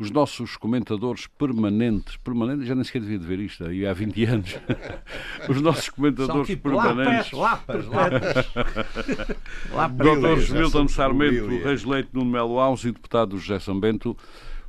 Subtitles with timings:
[0.00, 4.24] Os nossos comentadores permanentes, permanentes, já nem sequer devia de ver isto, aí há 20
[4.24, 4.56] anos.
[5.46, 7.32] Os nossos comentadores tipo permanentes.
[7.32, 9.96] Lapas, lapas, lapas.
[10.48, 10.54] Dr.
[10.54, 14.16] Milton Sarmento, Reis Leite, Nuno Melo Alves e deputado José Sambento.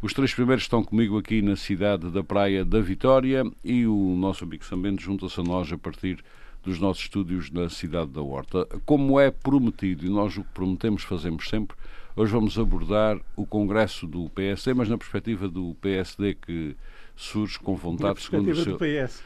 [0.02, 4.44] Os três primeiros estão comigo aqui na cidade da Praia da Vitória e o nosso
[4.44, 6.22] amigo Sambento junta-se a nós a partir
[6.62, 8.68] dos nossos estúdios na cidade da Horta.
[8.86, 11.77] Como é prometido, e nós o que prometemos fazemos sempre,
[12.16, 16.76] hoje vamos abordar o congresso do PSD, mas na perspectiva do PSD que
[17.16, 18.78] surge com vontade, segundo o seu...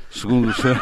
[0.09, 0.75] Segundo o seu...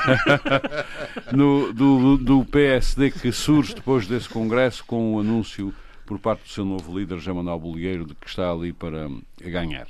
[1.32, 5.74] no, do, do PSD que surge depois desse congresso com o um anúncio
[6.06, 9.88] por parte do seu novo líder, José Manuel Bolieiro, de que está ali para ganhar.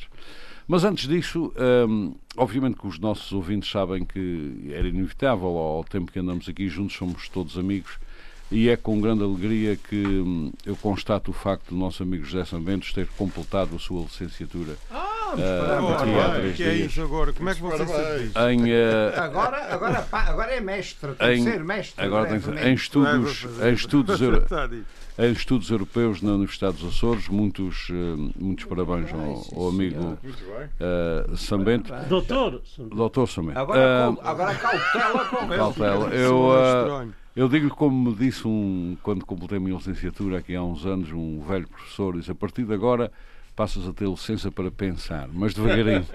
[0.68, 1.54] Mas antes disso,
[1.88, 6.70] hum, obviamente que os nossos ouvintes sabem que era inevitável, ao tempo que andamos aqui
[6.70, 8.00] juntos, somos todos amigos,
[8.54, 12.46] e é com grande alegria que hum, eu constato o facto do nosso amigo José
[12.46, 14.76] Sanbentos ter completado a sua licenciatura.
[14.92, 17.34] Ah, uh, três que é isso agora?
[17.34, 18.32] Como é que você?
[18.52, 22.06] Em, uh, Agora, agora, pá, agora é mestre, tem Em- que ser mestre.
[22.06, 24.20] agora tem que ser- em estudos, em estudos,
[25.18, 30.16] em estudos europeus na Universidade dos Açores, muitos, uh, muitos parabéns ao, ao amigo
[30.80, 31.92] uh, Sambento.
[32.08, 33.58] Doutor, Doutor Sambento.
[33.58, 35.56] Agora, Uh, agora cautela com ele.
[35.56, 36.10] Cautela.
[36.14, 36.50] Eu,
[36.84, 37.14] estranho.
[37.36, 41.12] Eu digo como me disse um, quando completei a minha licenciatura aqui há uns anos,
[41.12, 43.12] um velho professor, disse a partir de agora
[43.56, 46.06] passas a ter licença para pensar, mas devagarinho.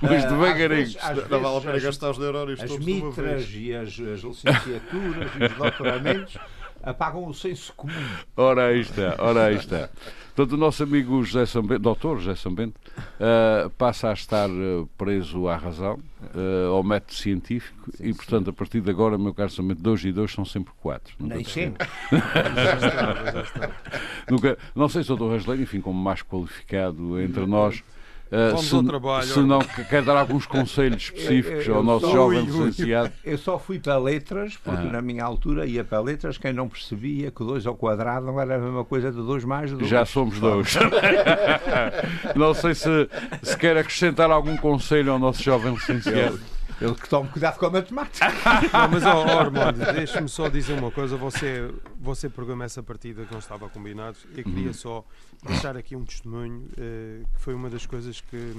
[0.00, 0.96] mas Ah, devagarinho.
[1.00, 3.44] às vezes- Não vale a pena as- gastar os neurónios As todos de uma mitras
[3.46, 3.66] vez.
[3.66, 6.38] e as, as licenciaturas e os doutoramentos
[6.82, 7.92] apagam o senso comum.
[8.36, 9.90] Ora aí está, ora aí está.
[10.36, 12.74] Portanto, o nosso amigo José Sambento, doutor José Sambento,
[13.18, 15.98] ah, passa a estar ah, preso à razão,
[16.34, 20.12] ah, ao método científico, e, portanto, a partir de agora, meu caro Sambento, dois e
[20.12, 21.14] dois são sempre quatro.
[21.18, 21.88] Nem se- sempre.
[24.30, 25.30] Nunca, não sei se o Dr.
[25.32, 27.82] Rasleiro, enfim, como mais qualificado entre nós,
[28.30, 29.26] Vamos se, trabalho.
[29.26, 33.12] se não que- quer dar alguns conselhos específicos Eu- eu ao nosso jovem licenciado.
[33.24, 34.92] Eu só fui para letras, porque Ah.
[34.92, 38.56] na minha altura ia para letras quem não percebia que dois ao quadrado não era
[38.56, 39.86] a mesma coisa de dois mais dois.
[39.88, 40.74] Já somos dois.
[42.34, 43.08] não sei se,
[43.42, 46.40] se quer acrescentar algum conselho ao nosso jovem licenciado.
[46.80, 48.26] Ele que tome cuidado com a matemática.
[48.72, 51.16] Não, mas, ó, ó, Armando, deixe-me só dizer uma coisa.
[51.16, 54.16] Você, você programa essa partida que não estava combinado.
[54.36, 55.04] Eu queria só
[55.46, 58.54] deixar aqui um testemunho eh, que foi uma das coisas que,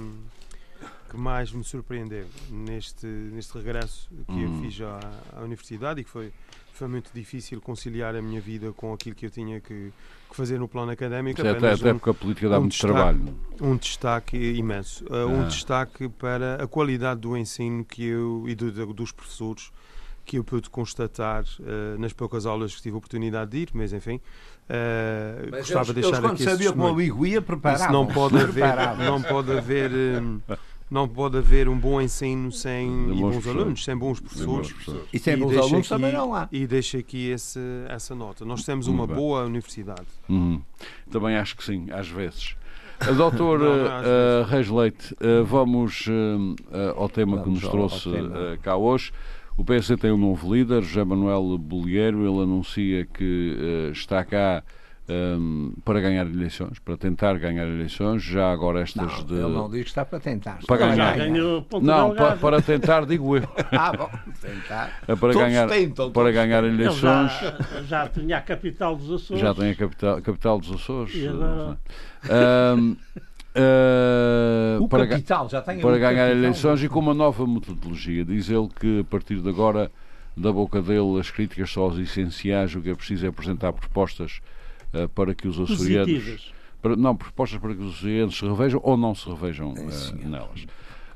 [1.10, 4.62] que mais me surpreendeu neste, neste regresso que eu Uhum.
[4.62, 4.98] fiz à,
[5.36, 6.32] à universidade e que foi,
[6.72, 9.92] foi muito difícil conciliar a minha vida com aquilo que eu tinha que,
[10.28, 11.40] que fazer no plano académico.
[11.40, 12.92] Até, Apenas até um- porque a política dá um muito destaque.
[12.94, 13.34] trabalho.
[13.60, 15.04] um destaque imenso.
[15.06, 15.48] Uh, Um Ah.
[15.48, 19.70] destaque para a qualidade do ensino que eu e do- do- dos professores
[20.24, 23.92] que eu pude constatar uh, nas poucas aulas que tive a oportunidade de ir, mas
[23.94, 27.26] enfim, uh, Mas gostava eles, de deixar eles, quando aqui esse sabiam que o amigo
[27.26, 29.90] ia, preparavam Isso não pode haver, não pode haver,
[30.22, 30.40] um,
[30.90, 34.74] não pode haver um bom ensino sem bons bons alunos, sem bons professores.
[35.12, 36.48] E sem E bons deixa alunos aqui- também não há.
[36.50, 38.44] E deixo aqui esse, essa nota.
[38.44, 39.16] Nós temos uma bem.
[39.16, 40.06] boa universidade.
[40.28, 40.60] Uhum.
[41.10, 42.54] Também acho que sim, às vezes.
[43.16, 46.56] Doutor Não, não, às uh, uh, Reis Leite, uh, vamos uh,
[46.96, 49.12] ao tema que Vamos nos ao- ao trouxe uh, cá hoje.
[49.56, 52.18] O PSD tem um novo líder, José Manuel Bolieiro.
[52.20, 53.56] Ele anuncia que
[53.88, 54.62] uh, está cá
[55.10, 58.22] um, para ganhar eleições, para tentar ganhar eleições.
[58.22, 59.34] Já agora estas Não, de.
[59.34, 60.58] Ele não diz que está para tentar.
[60.66, 61.30] Para Está ganhar.
[61.30, 62.36] Não, pa- Delgada.
[62.36, 63.42] para tentar, digo eu.
[63.72, 64.10] Ah, bom,
[64.40, 64.98] tentar.
[65.02, 67.32] É para Todos ganhar, tentam, para ganhar Ele eleições.
[67.32, 69.40] já, já tinha a capital dos Açores.
[69.40, 71.14] Já tem a capital, capital dos Açores.
[71.14, 71.78] E agora?
[72.28, 72.74] Ah,
[74.80, 76.36] O para, capital, já tem para ganhar capital.
[76.38, 78.24] eleições e com uma nova metodologia.
[78.24, 79.90] Diz ele que a partir de agora,
[80.36, 84.40] da boca dele, as críticas só aos essenciais, o que é preciso é apresentar propostas
[85.14, 86.52] para que os açorianos.
[86.80, 90.28] Para, não, propostas para que os açorianos se revejam ou não se revejam senhor.
[90.28, 90.66] nelas.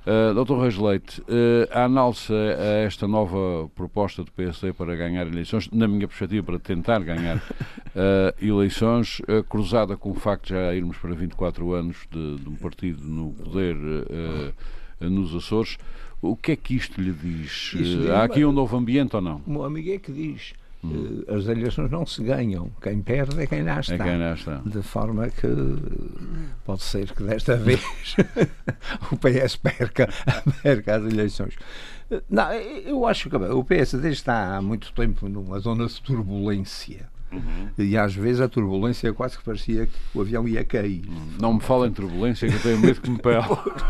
[0.04, 0.58] Uh, Dr.
[0.60, 1.24] Reis Leite, uh,
[1.70, 6.58] a análise a esta nova proposta do PSD para ganhar eleições, na minha perspectiva, para
[6.58, 11.98] tentar ganhar uh, eleições, uh, cruzada com o facto de já irmos para 24 anos
[12.10, 13.76] de, de um partido no poder
[15.00, 15.78] nos Açores,
[16.20, 17.72] o que é que isto lhe diz?
[17.76, 19.40] Diz- há aqui um novo ambiente ou não?
[19.46, 20.52] O meu amigo é que diz:
[20.84, 23.94] eh, as eleições não se ganham, quem perde é quem lá está.
[23.94, 24.56] É quem lá está.
[24.64, 25.46] De forma que
[26.64, 27.80] pode ser que desta vez
[29.12, 30.08] o PS perca,
[30.62, 31.56] perca as eleições.
[32.28, 37.08] Não, eu acho que o PSD está há muito tempo numa zona de turbulência.
[37.32, 37.68] Uhum.
[37.78, 41.02] E às vezes a turbulência quase que parecia que o avião ia cair.
[41.40, 43.44] Não me fala em turbulência, que eu tenho medo que me pele.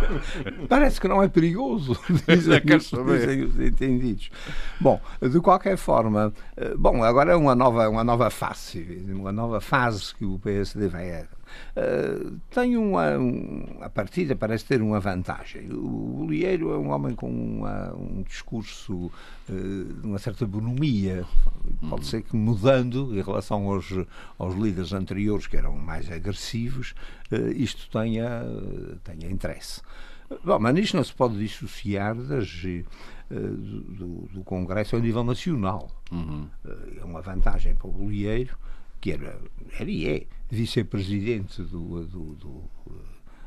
[0.68, 1.98] Parece que não é perigoso,
[2.28, 4.30] dizem, dizem os entendidos.
[4.80, 9.60] Bom, de qualquer forma, eh, bom, agora é uma nova, uma nova fase, uma nova
[9.60, 11.10] fase que o PSD vai
[11.76, 15.70] Uh, tem uma, um, a partida parece ter uma vantagem.
[15.72, 19.10] O Bolieiro é um homem com uma, um discurso
[19.48, 21.24] uh, uma certa bonomia.
[21.88, 23.90] Pode ser que mudando em relação aos,
[24.38, 26.94] aos líderes anteriores que eram mais agressivos,
[27.30, 28.42] uh, isto tenha,
[29.02, 29.80] tenha interesse.
[30.44, 32.62] Bom, mas isto não se pode dissociar das,
[33.28, 35.90] do, do, Congresso a nível nacional.
[36.10, 36.48] Uhum.
[36.98, 38.56] É uma vantagem para o Bolieiro
[39.02, 39.36] que era,
[39.78, 42.70] era e é vice-presidente do, do, do,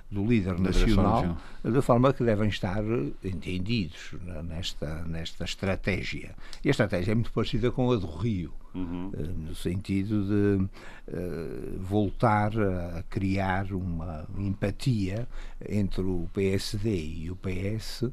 [0.10, 2.84] do, líder nacional, de forma que devem estar
[3.24, 6.36] entendidos nesta, nesta estratégia.
[6.64, 9.12] E a estratégia é muito parecida com a do Rio, uhum.
[9.18, 15.28] Eh, no sentido de uh, voltar a criar uma empatia
[15.68, 18.06] entre o PSD e o PS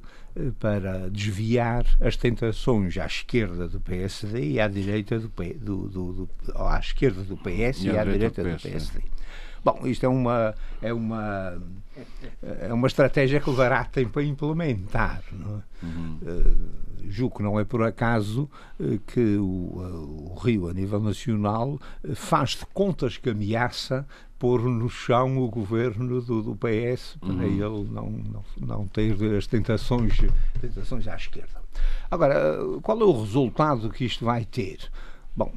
[0.59, 6.31] para desviar as tentações à esquerda do PSD e à direita do, do, do, do
[6.57, 9.03] à esquerda do PS e, e à, direita, do, PS, do PSD.
[9.65, 11.59] Bom, isto é uma é uma
[12.43, 15.23] é uma estratégia que levará tempo a implementar.
[15.33, 15.87] Não é?
[15.87, 16.19] Uhum.
[16.23, 18.49] Uh, julgo que não é por acaso
[18.81, 21.79] uh, que o, uh, o, Rio, a nível nacional,
[22.15, 24.07] faz de contas que ameaça
[24.39, 27.43] pôr no chão o governo do, do PS para uhum.
[27.43, 30.19] ele não, não, não ter as tentações,
[30.61, 31.63] tentações à esquerda.
[32.11, 34.91] Agora, qual é o resultado que isto vai ter?
[35.35, 35.51] Bom,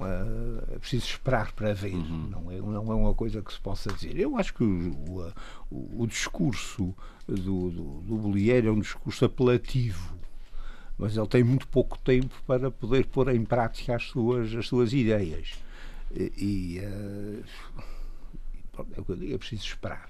[0.72, 2.30] é preciso esperar para ver, uhum.
[2.30, 4.18] não, é, não é uma coisa que se possa dizer.
[4.18, 5.33] Eu acho que o,
[5.69, 6.95] o, o discurso
[7.27, 10.16] do, do, do é um discurso apelativo,
[10.98, 14.94] mas ele tem muito pouco tempo para poder pôr em prática as suas, as suas
[14.94, 15.56] ideias.
[16.13, 17.44] E, e uh,
[18.95, 20.10] é o que eu digo, é preciso esperar.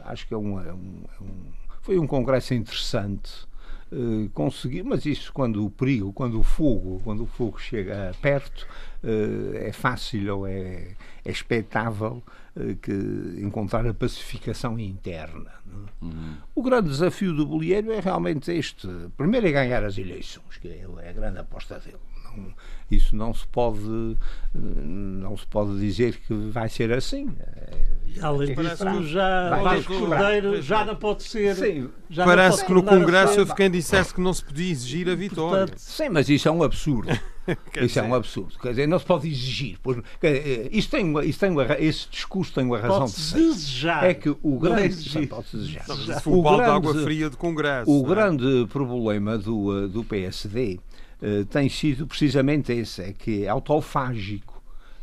[0.00, 1.52] Acho que é um, é um, é um
[1.86, 3.45] foi um congresso interessante.
[3.92, 8.66] Uh, conseguir, mas isso quando o perigo, quando o fogo, quando o fogo chega perto,
[9.04, 12.20] uh, é fácil ou é, é expectável
[12.56, 12.90] uh, que
[13.38, 15.52] encontrar a pacificação interna.
[15.70, 16.04] É?
[16.04, 16.36] Uhum.
[16.52, 20.84] O grande desafio do Bolieiro é realmente este: primeiro é ganhar as eleições, que é,
[21.02, 21.98] é a grande aposta dele
[22.90, 24.16] isso não se pode
[24.54, 27.34] não se pode dizer que vai ser assim.
[28.22, 31.54] Além disso, já Vasco Cordeiro já não pode ser.
[31.54, 35.66] Sim, parece que no Congresso houve quem dissesse que não se podia exigir a vitória.
[35.66, 37.10] Portanto, sim, mas isso é um absurdo.
[37.48, 38.58] isso dizer, é um absurdo.
[38.60, 39.78] Quer dizer, não se pode exigir.
[39.82, 43.38] Pois, dizer, isso tem uma, isso tem uma, esse discurso tem uma razão de ser.
[43.38, 44.04] desejar.
[44.04, 45.26] É que o grande.
[45.26, 45.84] Pode desejar.
[45.84, 47.90] Se for o balde de água fria de Congresso.
[47.90, 48.08] O é?
[48.08, 50.78] grande problema do, do PSD
[51.22, 54.55] eh, tem sido precisamente esse, é que é autofágico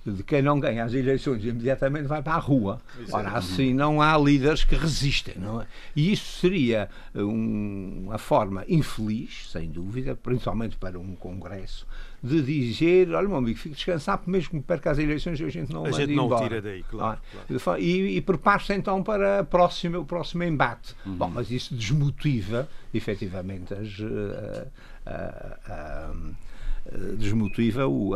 [0.06, 2.82] de quem não ganha as eleições imediatamente vai para a rua.
[3.12, 5.68] Ora, assim não há líderes que resistem, não é?
[5.96, 11.88] E isso seria um, uma forma infeliz, sem dúvida, principalmente para um Congresso,
[12.22, 15.86] de dizer, olha meu amigo, fique descansado, mesmo que perca as eleições a gente não
[15.86, 16.44] A gente não embora.
[16.44, 17.20] tira daí, claro.
[17.50, 17.58] É?
[17.58, 17.82] claro.
[17.82, 20.96] E, e prepare-se então para a próxima, o próximo embate.
[21.06, 21.16] Uhum.
[21.16, 24.00] Bom, mas isso desmotiva, efetivamente, as...
[24.00, 24.68] Uh,
[25.08, 28.14] uh, uh, desmotiva o,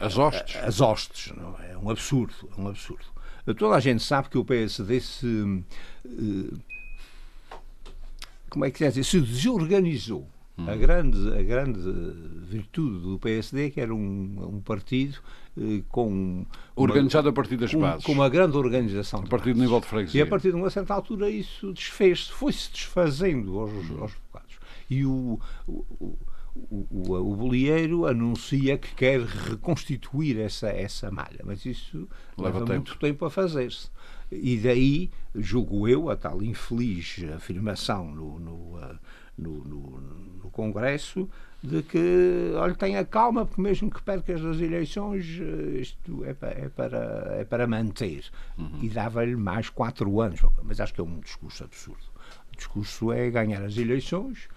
[0.00, 0.56] as hostes.
[0.56, 1.32] as hostes.
[1.36, 1.72] Não é?
[1.72, 2.34] é um absurdo.
[2.56, 3.04] É um absurdo.
[3.56, 5.64] Toda a gente sabe que o PSD se.
[8.50, 9.04] como é que se dizer?
[9.04, 10.26] Se desorganizou.
[10.58, 10.68] Hum.
[10.68, 11.80] A, grande, a grande
[12.48, 15.18] virtude do PSD é que era um, um partido
[15.56, 16.44] eh, com.
[16.74, 18.04] Organizado uma, a partir das com, bases.
[18.04, 19.20] Com uma grande organização.
[19.20, 20.20] A partir do nível de freguesia.
[20.20, 24.58] E a partir de uma certa altura isso desfez-se, foi-se desfazendo aos, aos bocados.
[24.90, 26.18] E o, o
[26.70, 32.74] o, o, o bolieiro anuncia que quer reconstituir essa, essa malha, mas isso leva, leva
[32.74, 33.90] muito tempo a fazer-se.
[34.30, 38.96] E daí, julgo eu, a tal infeliz afirmação no, no, eh,
[39.38, 40.00] no, no,
[40.42, 41.28] no Congresso
[41.62, 46.50] de que, olha, tenha calma, porque mesmo que percas as eleições, eh, isto é para,
[46.50, 48.24] é para, é para manter.
[48.58, 48.80] Uhum.
[48.82, 50.40] E dava-lhe mais quatro anos.
[50.62, 52.04] Mas acho que é um discurso absurdo.
[52.52, 54.48] O discurso é ganhar as eleições,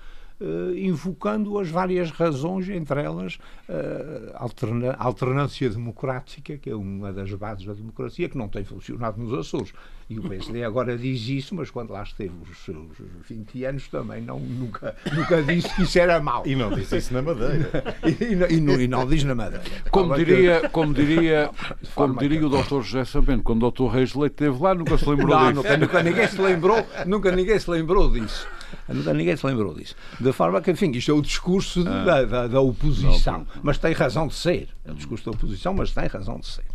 [0.42, 3.36] uh, invocando as várias razões, entre elas
[3.70, 9.22] uh, alterna alternância democrática, que é uma das bases da democracia, que não tem funcionado
[9.22, 9.74] nos Açores.
[10.12, 12.90] E o PSD agora diz isso, mas quando lá esteve os seus
[13.30, 16.46] 20 anos também não, nunca, nunca disse que isso era mau.
[16.46, 17.96] E não disse isso na Madeira.
[18.04, 19.64] e, e, e, não, e, não, diz na Madeira.
[19.90, 21.50] Como diria, como diria,
[21.96, 22.82] como diria o Dr.
[22.82, 23.86] José Sabento, quando o Dr.
[23.86, 25.56] Reis Leite esteve lá, nunca se lembrou não, disso.
[25.56, 28.46] Nunca, nunca, ninguém se lembrou, nunca ninguém se lembrou disso.
[28.90, 29.96] Ninguém se lembrou disso.
[30.20, 32.04] De forma que, enfim, isto é o discurso ah.
[32.04, 33.48] da, da, da, oposição.
[33.64, 34.68] Mas tem razão de ser.
[34.84, 36.66] É o discurso da oposição, mas tem razão de ser.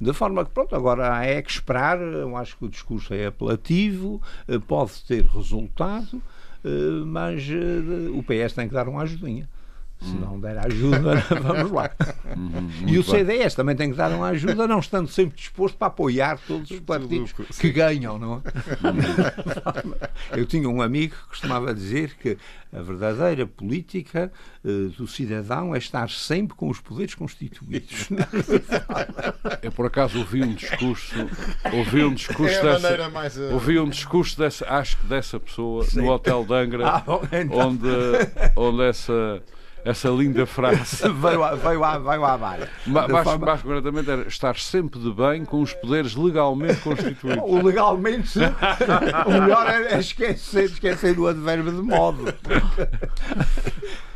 [0.00, 2.00] De forma que, pronto, agora é que esperar.
[2.00, 6.22] Eu acho que o discurso é apelativo, eh, pode ter resultado,
[6.64, 9.48] eh, mas eh, o PS tem que dar uma ajudinha.
[10.00, 11.90] Se não der ajuda, vamos lá.
[12.36, 15.88] Uhum, e o CDS também tem que dar uma ajuda, não estando sempre disposto para
[15.88, 20.38] apoiar todos os partidos que ganham, não é?
[20.38, 22.38] Eu tinha um amigo que costumava dizer que
[22.72, 24.30] a verdadeira política
[24.62, 28.08] uh, do cidadão é estar sempre com os poderes constituídos.
[29.62, 31.14] Eu por acaso ouvi um discurso,
[31.72, 33.54] ouvi um discurso é dessa, mais, uh...
[33.54, 36.02] ouvi um discurso dessa, acho que dessa pessoa Sim.
[36.02, 37.58] no Hotel Dangra, ah, bom, então.
[37.58, 37.88] onde,
[38.54, 39.42] onde essa
[39.88, 41.08] essa linda frase.
[41.08, 42.68] veio, à, veio, à, veio à barra.
[42.86, 43.46] Mais, forma...
[43.46, 47.42] mais concretamente era estar sempre de bem com os poderes legalmente constituídos.
[47.42, 48.38] O legalmente,
[49.26, 52.34] o melhor é esquecer, esquecer o advérbio de modo.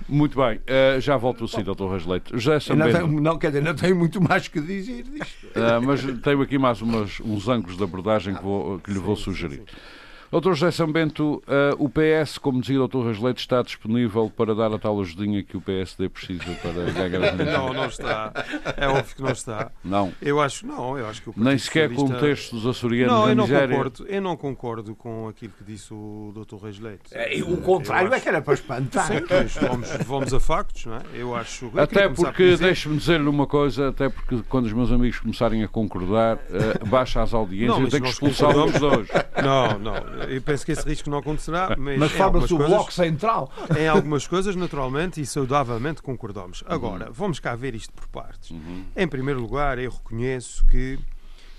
[0.07, 1.87] Muito bem, uh, já volto assim, Dr.
[1.87, 2.39] Rasleito.
[2.39, 3.07] José Sambento.
[3.07, 5.47] Não, não, quer dizer, não tenho muito mais que dizer disto.
[5.57, 9.17] Uh, mas tenho aqui mais umas, uns ângulos de abordagem que, vou, que lhe vou
[9.17, 9.61] sugerir.
[9.61, 10.02] Sim, sim.
[10.33, 13.09] Doutor José Sambento, uh, o PS, como dizia o Dr.
[13.09, 17.53] Rasleito, está disponível para dar a tal ajudinha que o PSD precisa para ganhar as
[17.53, 18.33] Não, não está.
[18.75, 19.71] É óbvio que não está.
[19.85, 20.11] Não.
[20.23, 22.19] Eu acho, não, eu acho que o Nem sequer Socialista...
[22.19, 24.07] com o texto dos açorianos não, eu não concordo.
[24.09, 26.65] Eu não concordo com aquilo que disse o Dr.
[26.65, 27.11] Rasleito.
[27.13, 28.17] É, o contrário acho...
[28.17, 29.09] é que era para espantar.
[29.09, 29.21] Sim,
[29.61, 31.03] vamos, vamos a factos, não é?
[31.13, 31.71] Eu acho.
[31.75, 35.69] Eu até porque, deixe-me dizer-lhe uma coisa, até porque quando os meus amigos começarem a
[35.69, 39.09] concordar, uh, baixa as audiências, não, eu tenho que expulsar os dois.
[39.43, 40.22] Não, não.
[40.29, 43.53] Eu penso que esse risco não acontecerá, mas, mas forma-se o bloco central.
[43.79, 46.63] Em algumas coisas, naturalmente e saudavelmente concordamos.
[46.67, 47.13] Agora, uhum.
[47.13, 48.51] vamos cá ver isto por partes.
[48.51, 48.85] Uhum.
[48.97, 50.99] Em primeiro lugar, eu reconheço que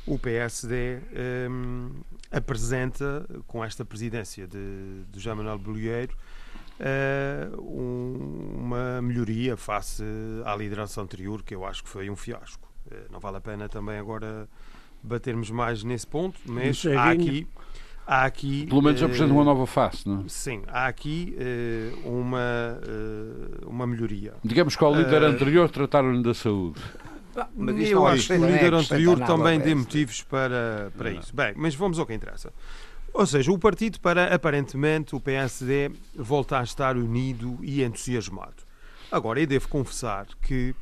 [0.06, 1.00] o PSD
[1.50, 1.90] um,
[2.32, 6.16] apresenta, com esta presidência de, de Jean Manuel Bolieiro,
[6.80, 10.04] uh, um, uma melhoria face
[10.46, 12.68] à liderança anterior, que eu acho que foi um fiasco.
[12.88, 14.48] Uh, não vale a pena também agora
[15.02, 17.48] batermos mais nesse ponto, mas há aqui
[18.06, 18.66] há aqui.
[18.68, 20.24] Pelo menos uh, apresenta uma nova face, não é?
[20.28, 24.34] Sim, há aqui uh, uma, uh, uma melhoria.
[24.44, 26.80] Digamos que ao líder anterior trataram-lhe da saúde.
[27.56, 31.36] Mas eu acho que o líder anterior também dê motivos para, para isso.
[31.36, 32.54] Bem, mas vamos ao que interessa.
[33.12, 38.64] Ou seja, o partido, para aparentemente o PSD, volta a estar unido e entusiasmado.
[39.12, 40.76] Agora, eu devo confessar que.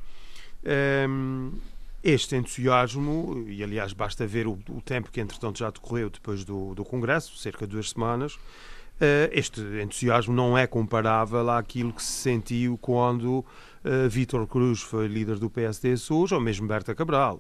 [0.64, 1.71] Um, ehm,
[2.04, 6.74] este entusiasmo, e aliás basta ver o, o, tempo que entretanto já decorreu depois do,
[6.74, 12.12] do Congresso, cerca de duas semanas, uh, este entusiasmo não é comparável àquilo que se
[12.12, 17.36] sentiu quando uh, Vítor Cruz foi líder do PSD SUS, ou mesmo Berta Cabral.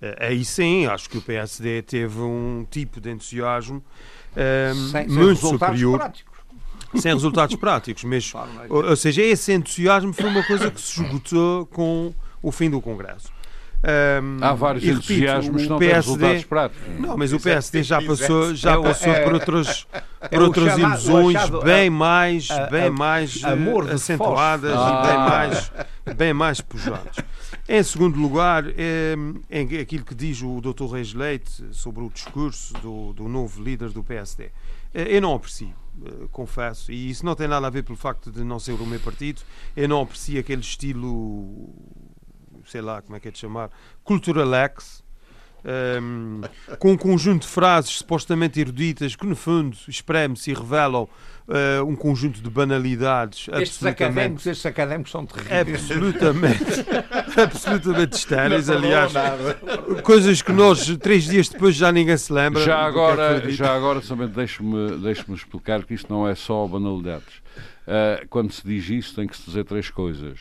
[0.00, 3.84] Uh, aí sim, acho que o PSD teve um tipo de entusiasmo
[4.90, 5.98] sem, muito sem superior.
[5.98, 6.36] Práticos.
[6.94, 8.32] Sem resultados práticos, mas,
[8.70, 12.80] ou, ou seja, esse entusiasmo foi uma coisa que se esgotou com o fim do
[12.80, 13.35] Congresso.
[13.86, 17.00] Um, Há vários e, repito, entusiasmos que não PSD, têm resultados práticos.
[17.00, 19.86] Não, mas o PSD já passou, já é passou é, por outras,
[20.20, 25.02] é por outras chamado, ilusões achado, bem mais, bem mais eh, acentuadas ah.
[25.04, 25.72] e bem mais,
[26.16, 27.24] bem mais pujantes.
[27.68, 29.14] Em segundo lugar, é,
[29.48, 30.86] é aquilo que diz o Dr.
[30.92, 34.50] Reis Leite sobre o discurso do, do novo líder do PSD.
[34.92, 35.74] Eh, eu não aprecio
[36.04, 38.86] eh, confesso, e isso não tem nada a ver pelo facto de não ser o
[38.86, 39.42] meu partido,
[39.76, 41.72] eu não aprecio aquele estilo
[42.66, 43.70] sei lá como é que é de chamar,
[44.04, 45.04] Culturalex,
[46.00, 46.42] um,
[46.78, 51.08] com um conjunto de frases supostamente eruditas que, no fundo, espremem-se e revelam
[51.48, 53.48] uh, um conjunto de banalidades.
[53.52, 55.90] Estes académicos, estes académicos são terríveis.
[55.90, 56.86] Absolutamente,
[57.40, 59.12] absolutamente estéreis, aliás.
[60.04, 62.62] Coisas que nós, três dias depois, já ninguém se lembra.
[62.62, 67.45] Já é agora, já agora somente deixe-me deixe explicar que isto não é só banalidades.
[67.86, 70.40] Uh, quando se diz isso, tem que se dizer três coisas: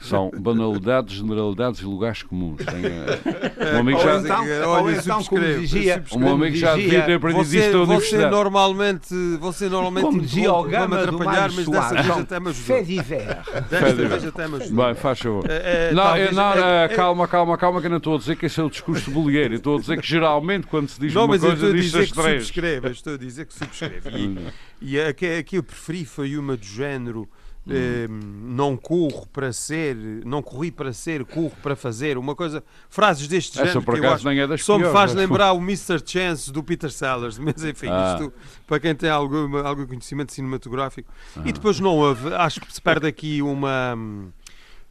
[0.00, 2.56] são banalidades, generalidades e lugares comuns.
[2.64, 7.12] Tem, uh, um amigo já, então, ou então, como dizia, um amigo já devia ter
[7.14, 12.10] aprendido você, isto você normalmente, você normalmente como dizia o Gama atrapalhar, mas dessa vez
[12.10, 12.84] até me ajudou.
[13.04, 14.84] Fé Desta vez até me ajudou.
[14.84, 15.44] Bem, faz favor.
[15.48, 18.34] É, é, não, talvez, não é, calma, calma, calma, que eu não estou a dizer
[18.34, 19.54] que esse é o discurso de Bolieiro.
[19.54, 22.52] Estou a dizer que geralmente quando se diz não, uma coisa, diz as três.
[22.90, 24.10] Estou a dizer que subscreve.
[24.10, 27.28] E, e a, que, a que eu preferi foi uma do género
[27.68, 29.94] eh, não corro para ser,
[30.24, 34.26] não corri para ser, corro para fazer, uma coisa, frases deste Essa género por acaso
[34.26, 36.00] nem é das só piores, me faz lembrar o Mr.
[36.04, 38.16] Chance do Peter Sellers, mas enfim, ah.
[38.18, 38.32] isto
[38.66, 41.12] para quem tem algum, algum conhecimento cinematográfico.
[41.36, 41.42] Ah.
[41.44, 43.96] E depois não houve, acho que se perde aqui uma.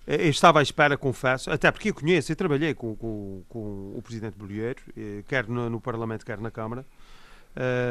[0.06, 3.94] Eh, eu estava à espera, confesso, até porque eu conheço, eu trabalhei com, com, com
[3.96, 6.86] o Presidente Bolieiro, eh, quer no, no Parlamento, quer na Câmara.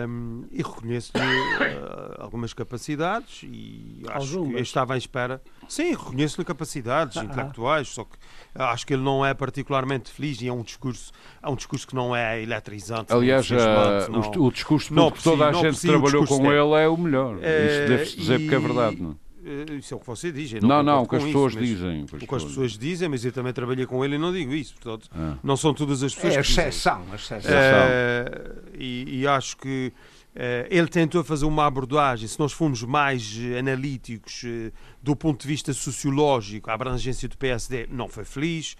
[0.08, 4.52] Um, e reconheço-lhe uh, algumas capacidades e acho algumas.
[4.54, 5.42] que eu estava à espera.
[5.68, 8.16] Sim, reconheço-lhe capacidades ah, intelectuais, só que
[8.54, 11.94] acho que ele não é particularmente feliz e é um discurso, é um discurso que
[11.94, 13.12] não é eletrizante.
[13.12, 16.96] Aliás, uh, não, o discurso não, que toda a gente trabalhou com ele é o
[16.96, 17.34] melhor.
[17.37, 18.44] Isso deve-se dizer e...
[18.44, 19.27] porque é verdade, não é?
[19.78, 20.52] Isso é o que você diz.
[20.55, 22.05] Não, não, não o que as pessoas isso, dizem.
[22.05, 24.75] O que as pessoas dizem, mas eu também trabalhei com ele e não digo isso.
[24.75, 25.37] Portanto, ah.
[25.43, 27.14] não são todas as pessoas é que exceção, dizem.
[27.14, 27.50] exceção.
[27.50, 29.93] É, e, e, acho que
[30.35, 34.45] é, ele tentou fazer uma abordagem, se nós formos mais analíticos
[35.02, 38.76] do ponto de vista sociológico, a abrangência do PSD não foi feliz.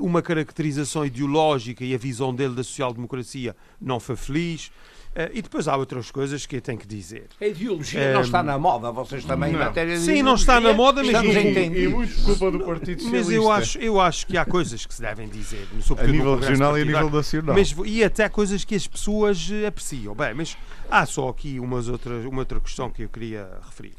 [0.00, 4.70] uma caracterização ideológica e a visão dele da social-democracia não foi feliz.
[5.14, 7.28] Uh, e depois há outras coisas que eu tenho que dizer.
[7.40, 9.60] A ideologia um, não está na moda, vocês também não.
[9.60, 13.00] em matéria de Sim, não está na moda, mas e, e muito culpa do Partido
[13.00, 13.30] Socialista.
[13.30, 15.68] Mas eu acho, eu acho que há coisas que se devem dizer.
[15.96, 17.54] A nível regional e a nível nacional.
[17.54, 20.16] Mas, e até coisas que as pessoas eh, apreciam.
[20.16, 20.58] Bem, mas
[20.90, 23.94] há só aqui umas outras, uma outra questão que eu queria referir,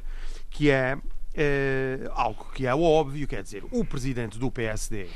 [0.49, 5.07] que é uh, algo que é óbvio, quer dizer, o presidente do PSD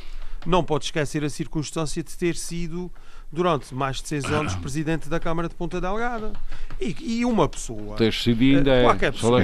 [0.46, 2.92] não pode esquecer a circunstância de ter sido
[3.32, 6.34] durante mais de seis anos presidente da Câmara de Ponta Delgada.
[6.80, 7.96] E, e uma pessoa.
[7.96, 8.84] Ter sido ainda.
[8.84, 9.44] Qualquer pessoa.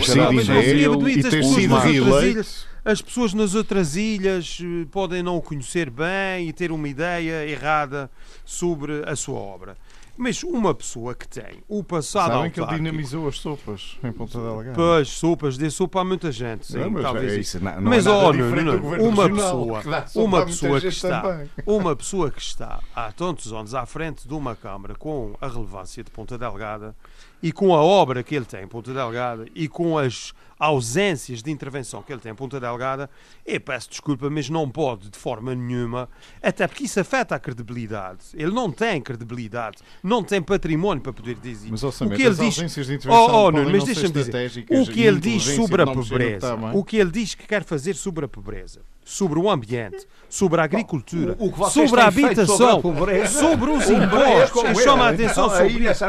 [1.09, 2.75] e ter sido reeleito.
[2.83, 7.43] As pessoas nas outras ilhas eh, podem não o conhecer bem e ter uma ideia
[7.47, 8.11] errada
[8.45, 9.75] sobre a sua obra.
[10.17, 14.39] Mas uma pessoa que tem o passado Sabem que ele dinamizou as sopas em Ponta
[14.39, 14.73] Delgada.
[14.73, 16.67] Pois, sopas, dê sopa a muita gente.
[16.67, 17.63] Sim, não, mas talvez é isso.
[17.63, 19.83] Não, não mas, é ó, uma pessoa,
[20.15, 24.55] uma pessoa que está, uma pessoa que está há tantos anos à frente de uma
[24.55, 26.95] Câmara com a relevância de Ponta Delgada
[27.41, 31.51] e com a obra que ele tem em Ponta Delgada e com as ausências de
[31.51, 33.09] intervenção que ele tem em Ponta Delgada,
[33.45, 36.09] eu peço desculpa, mas não pode de forma nenhuma,
[36.41, 38.19] até porque isso afeta a credibilidade.
[38.33, 42.55] Ele não tem credibilidade, não tem património para poder dizer mas, o que ele diz.
[42.55, 46.83] De oh, oh, não, mas deixa-me dizer o que ele diz sobre a pobreza, o
[46.83, 51.37] que ele diz que quer fazer sobre a pobreza sobre o ambiente, sobre a agricultura,
[51.37, 54.83] o, o sobre a habitação, sobre, a sobre os impostos.
[54.83, 56.03] Chama a atenção então, sobre isso.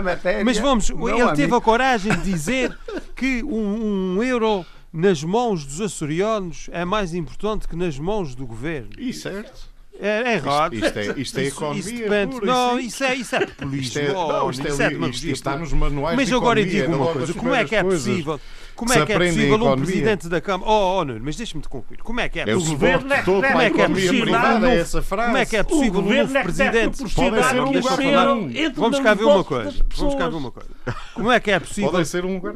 [0.44, 2.76] Mas vamos, ele teve a coragem de dizer
[3.14, 8.46] que um, um, euro nas mãos dos açorianos é mais importante que nas mãos do
[8.46, 8.90] governo.
[8.98, 9.76] E certo.
[9.98, 10.74] É, é errado.
[10.74, 11.80] Isto, isto, é, isto é economia.
[11.80, 13.82] Isso depende, pura, não, isso é, isso é populismo.
[13.82, 17.12] Isto, é, não, isto, é, é isto está nos manuais Mas agora eu digo uma
[17.12, 18.40] coisa: como é que é possível?
[18.76, 20.70] Como é que é possível um presidente da Câmara.
[20.70, 21.98] Oh, oh Nuno, mas deixa-me te concluir.
[22.02, 22.88] Como é que é possível?
[22.88, 24.36] É como é que é possível?
[24.66, 25.26] Essa frase.
[25.28, 26.98] Como é que é possível um novo presidente?
[26.98, 28.50] Pode ser um governo.
[28.74, 29.86] Vamos cá ver uma coisa.
[29.96, 30.68] Vamos cá ver uma coisa.
[31.14, 31.92] Como é que é possível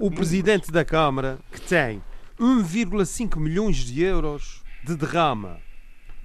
[0.00, 2.02] o presidente da Câmara que tem
[2.38, 5.58] 1,5 milhões de euros de derrama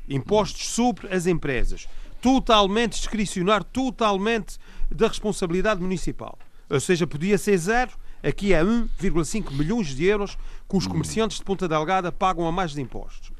[0.07, 1.87] impostos sobre as empresas,
[2.21, 4.57] totalmente discricionário, totalmente
[4.89, 6.37] da responsabilidade municipal.
[6.69, 7.91] Ou seja, podia ser zero,
[8.25, 12.71] aqui é 1,5 milhões de euros que os comerciantes de Ponta Delgada pagam a mais
[12.71, 13.31] de impostos.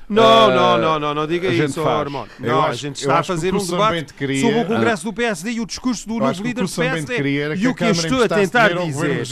[0.10, 2.30] Não, não, não, não, não diga isso, Armando.
[2.40, 5.66] Não, a gente está a fazer um debate sobre o Congresso do PSD e o
[5.66, 9.24] discurso do novo líder do PSD e o que eu estou a tentar dizer,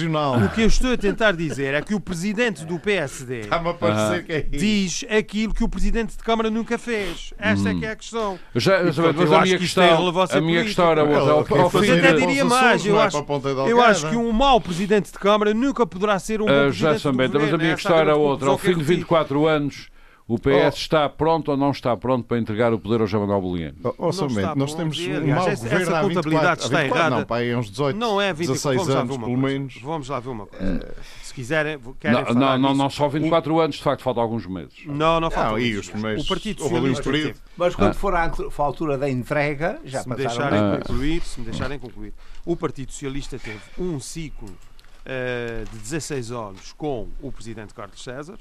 [0.46, 3.42] o que eu estou a tentar dizer é que o presidente do PSD
[4.28, 7.34] é diz aquilo que o presidente de Câmara nunca fez.
[7.38, 8.40] Esta é que é a questão.
[8.56, 11.58] Já, mas a minha questão, a minha questão era outra.
[11.58, 12.86] Eu até diria mais.
[12.86, 13.26] Eu acho,
[13.68, 17.00] eu acho que um mau presidente de Câmara nunca poderá ser um bom uh, presidente
[17.00, 17.40] já, do governo.
[17.40, 18.50] Mas a minha questão era outra.
[18.50, 19.90] Ao fim de 24 anos
[20.30, 20.68] o PS oh.
[20.68, 23.76] está pronto ou não está pronto para entregar o poder ao João Manuel Boliano?
[23.84, 27.16] Oh, oh, somente, nós temos um mau essa, governo essa contabilidade 24, está 24, errada.
[27.16, 29.82] Não, pá, é uns 18, não é 20, 16 anos, pelo menos.
[29.82, 30.88] Vamos lá ver uma coisa.
[30.88, 33.60] Uh, Se quiserem, querem não, não, não, não, só 24 um...
[33.60, 34.86] anos, de facto, falta alguns meses.
[34.86, 35.50] Não, não falta.
[35.50, 37.42] Não, e os primeiros, o Partido Socialista.
[37.58, 37.94] Mas quando ah.
[37.96, 40.78] for a altura da entrega, já se me deixarem ah.
[40.78, 42.14] concluir, Se me deixarem concluir.
[42.46, 48.38] O Partido Socialista teve um ciclo uh, de 16 anos com o Presidente Carlos César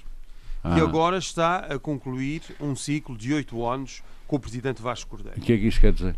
[0.62, 0.78] ah.
[0.78, 5.38] e agora está a concluir um ciclo de oito anos com o presidente Vasco Cordeiro.
[5.38, 6.16] O que é que isto quer dizer?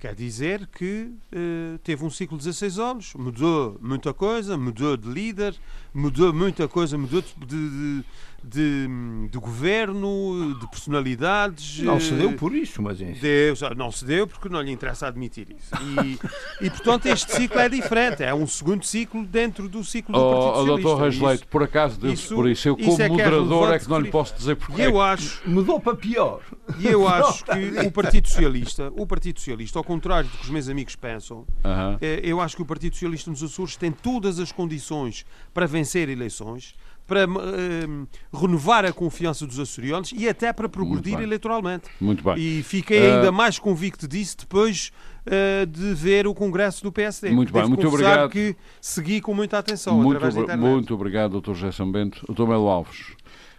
[0.00, 5.06] Quer dizer que uh, teve um ciclo de 16 anos, mudou muita coisa, mudou de
[5.06, 5.54] líder,
[5.92, 8.04] mudou muita coisa, mudou de, de,
[8.42, 8.88] de,
[9.30, 11.80] de, governo, de personalidades.
[11.80, 13.20] Não se deu por isso, mas enfim.
[13.20, 15.70] Deu, não se deu porque não lhe interessa admitir isso.
[16.02, 20.20] E, e portanto este ciclo é diferente, é um segundo ciclo dentro do ciclo do
[20.20, 20.72] Partido Socialista.
[20.72, 22.68] Oh, doutor Rasleito, por acaso deu-se por isso.
[22.68, 24.82] Eu como isso é, é moderador é que, é que não lhe posso dizer porque.
[24.82, 25.42] Eu acho...
[25.48, 26.40] Mudou para pior.
[26.78, 30.50] E eu acho que o Partido Socialista, o Partido Socialista, ao contrário do que os
[30.50, 31.98] meus amigos pensam, uh -huh.
[32.22, 36.74] eu acho que o Partido Socialista nos Açores tem todas as condições para vencer eleições
[37.10, 41.90] para uh, renovar a confiança dos açorianos e até para progredir Muito eleitoralmente.
[42.00, 42.38] Muito bem.
[42.38, 43.14] E fiquei uh...
[43.16, 44.92] ainda mais convicto disso depois
[45.26, 47.30] uh, de ver o congresso do PSD.
[47.30, 48.30] Muito bem, muito obrigado.
[48.30, 50.70] que segui com muita atenção muito através da internet.
[50.70, 51.54] Muito obrigado, Dr.
[51.54, 52.24] José Sambento.
[52.32, 52.46] Dr.
[52.46, 53.16] Melo Alves.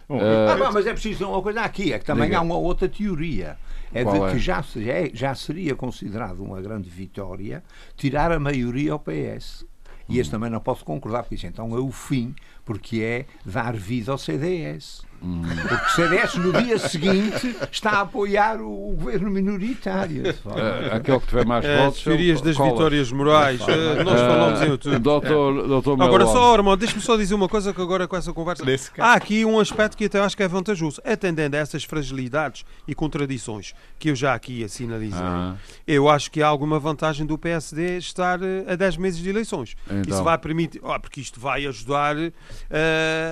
[0.08, 2.38] Bom, ah, mas é preciso uma coisa aqui, é que também diga.
[2.38, 3.58] há uma outra teoria.
[3.94, 4.32] É Qual de é?
[4.32, 7.62] que já, é, já seria considerado uma grande vitória
[7.96, 9.66] tirar a maioria ao PS.
[10.08, 12.34] E este também não posso concordar, porque isso então é o fim
[12.64, 15.02] porque é dar vida ao CDS.
[15.22, 20.22] Porque o CDS no dia seguinte está a apoiar o, o governo minoritário.
[20.44, 21.98] Uh, aquele que tiver mais votos.
[21.98, 22.70] As teorias das cola.
[22.70, 23.60] vitórias morais.
[23.60, 24.98] Uh, nós falamos em outubro.
[24.98, 28.64] Doutor, doutor agora, só, Armando, deixe-me só dizer uma coisa que agora com essa conversa.
[28.98, 31.00] Há aqui um aspecto que até acho que é vantajoso.
[31.04, 35.54] Atendendo a essas fragilidades e contradições que eu já aqui assinalizei, ah.
[35.86, 39.76] eu acho que há alguma vantagem do PSD estar eh, a 10 meses de eleições.
[39.86, 40.02] Então.
[40.14, 40.80] Isso vai permitir.
[40.82, 42.32] Oh, porque isto vai ajudar uh,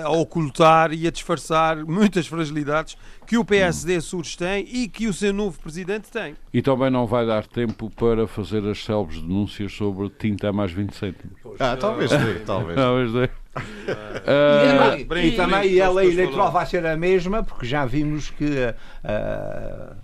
[0.05, 4.01] a ocultar e a disfarçar muitas fragilidades que o PSD hum.
[4.01, 6.35] Surge tem e que o seu novo presidente tem.
[6.53, 10.73] E também não vai dar tempo para fazer as célebres denúncias sobre tinta a mais
[10.73, 11.37] 20 cêntimos.
[11.59, 12.77] Ah, talvez dê, talvez.
[12.77, 13.25] talvez dê.
[13.57, 18.45] Uh, e, e, também a lei eleitoral vai ser a mesma, porque já vimos que
[18.45, 19.97] uh,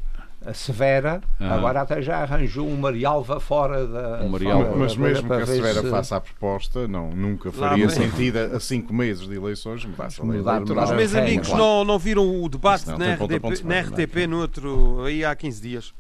[0.54, 1.54] Severa, ah.
[1.54, 4.24] agora até já arranjou um Marialva fora da.
[4.24, 4.64] Um Marialva.
[4.66, 5.90] Fora, mas mesmo que a Severa se...
[5.90, 10.40] faça a proposta, não, nunca faria sentido a cinco meses de eleições mudasse a lei
[10.40, 10.84] eleitoral.
[10.84, 15.24] Os meus amigos não, não viram o debate na, RTP, na RTP no outro, aí
[15.24, 15.94] há 15 dias.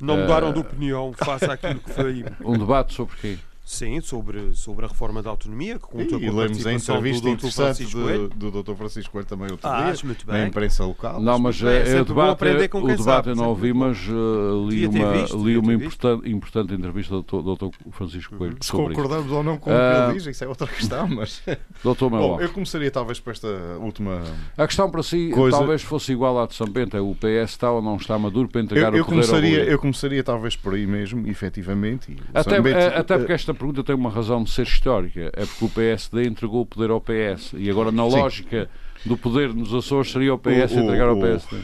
[0.00, 2.24] Não mudaram uh, de opinião face àquilo que foi.
[2.44, 3.38] Um debate sobre quê?
[3.68, 7.28] Sim, sobre, sobre a reforma da autonomia, que contou e, com a lemos a entrevista
[7.28, 8.74] interessante do, do Dr.
[8.74, 10.36] Francisco Coelho também outro ah, dia, muito bem.
[10.36, 11.20] na imprensa local.
[11.20, 14.86] Não, mas é, é o debate, o debate sabe, eu não ouvi, mas uh, li
[14.86, 17.66] uma, visto, li uma importante, importante entrevista do Dr.
[17.90, 18.56] Francisco Coelho.
[18.60, 21.42] Se concordamos ou não com o que ele ah, diz, isso é outra questão, mas...
[21.82, 23.48] Doutor Bom, eu começaria talvez por esta
[23.80, 24.22] última
[24.56, 25.56] A questão para si coisa...
[25.56, 28.48] talvez fosse igual à de São Bento, é o PS está ou não está maduro
[28.48, 32.16] para entregar eu, eu o poder começaria, Eu começaria talvez por aí mesmo, efetivamente.
[32.32, 35.64] Até, Bento, eh, até porque esta pergunta tem uma razão de ser histórica, é porque
[35.64, 38.16] o PSD entregou o poder ao PS e agora na Sim.
[38.16, 38.68] lógica
[39.04, 41.56] do poder nos Açores seria o PS o, entregar ao PSD.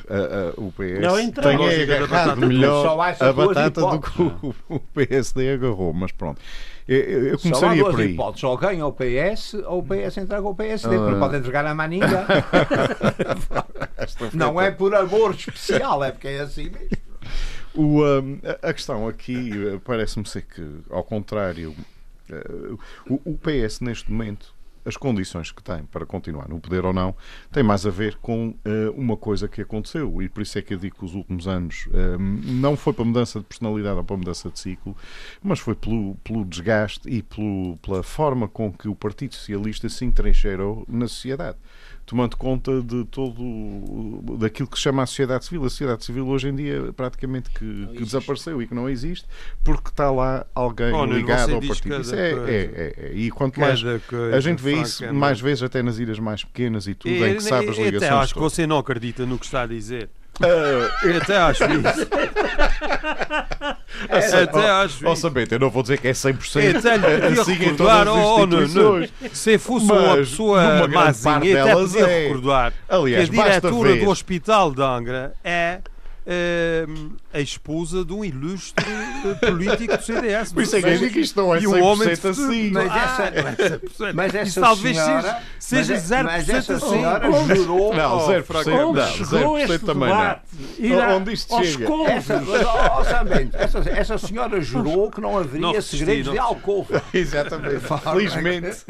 [0.57, 5.55] O, o PS não, então, tem agarrado melhor a batata do que o, o PSD
[5.55, 6.41] agarrou, mas pronto.
[6.87, 8.13] Eu, eu começaria por aí.
[8.13, 11.75] Hipóteses, ou ganha o PS ou o PS entrega o PSD, porque pode entregar a
[11.75, 12.27] maninga.
[14.35, 16.89] não é por amor especial, é porque é assim mesmo.
[17.75, 21.75] O, um, a questão aqui eh, parece-me ser que, ao contrário
[22.29, 22.77] eh,
[23.09, 24.55] o, PS, neste momento,
[24.85, 27.15] as condições que tem para continuar no poder ou não,
[27.51, 30.21] tem mais a ver com uh, uma coisa que aconteceu.
[30.21, 33.39] E por isso é que eu digo que os últimos anos não foi para mudança
[33.39, 34.97] de personalidade ou para mudança de ciclo,
[35.41, 40.05] mas foi pelo, pelo desgaste e pelo, pela forma com que o Partido Socialista se
[40.05, 41.59] entrincheirou na sociedade
[42.05, 45.65] tomando conta de todo daquilo que se chama a sociedade civil.
[45.65, 49.27] A sociedade civil hoje em dia praticamente que, que desapareceu e que não existe
[49.65, 52.01] porque está lá alguém oh, ligado ao partido.
[52.01, 53.81] Isso é, é, é, é, E quanto mais
[54.35, 57.37] a gente vê isso mais vezes até nas ilhas mais pequenas e tudo, e, em
[57.37, 58.03] que sabe as ligações.
[58.03, 60.09] Até acho que você não acredita no que está a dizer.
[60.41, 62.09] Uh, eu até acho isso.
[64.09, 65.17] É, até acho isso.
[65.17, 69.35] Sabete, eu não vou dizer que é 100% até assim em todas as oh.
[69.35, 72.23] Se fosse mas, uma pessoa mazinha, até podia é.
[72.23, 75.81] recordar Aliás, que a diretora do Hospital de Angra é
[77.33, 80.53] a esposa de um ilustre eh, político do CDS.
[80.53, 82.29] Por isso é que isto não é 100% um homem de...
[82.29, 82.71] assim.
[82.71, 86.89] Mas essa, ah, mas essa talvez senhora, seja, seja 0% mas essa assim.
[86.91, 87.57] senhora assim.
[87.57, 87.95] jurou...
[87.95, 91.17] Não, 0%, oh, não, 0% também não.
[91.17, 91.89] Onde isto chega?
[92.13, 96.33] Essa, oh, essa, essa senhora jurou que não haveria não segredos não.
[96.35, 97.03] de alcova.
[97.13, 97.81] Exatamente.
[98.03, 98.85] Felizmente.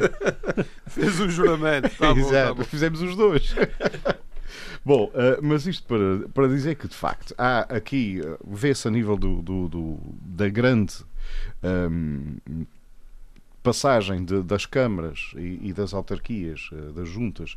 [0.87, 1.89] Fez um juramento.
[1.97, 3.55] Tá bom, Exato, tá fizemos os dois.
[4.85, 8.91] Bom, uh, mas isto para, para dizer que de facto há aqui, uh, vê-se a
[8.91, 10.93] nível do, do, do da grande
[11.63, 12.65] um, ehm,
[13.63, 17.55] passagem de, das câmaras e, e, das autarquias, uh, das juntas,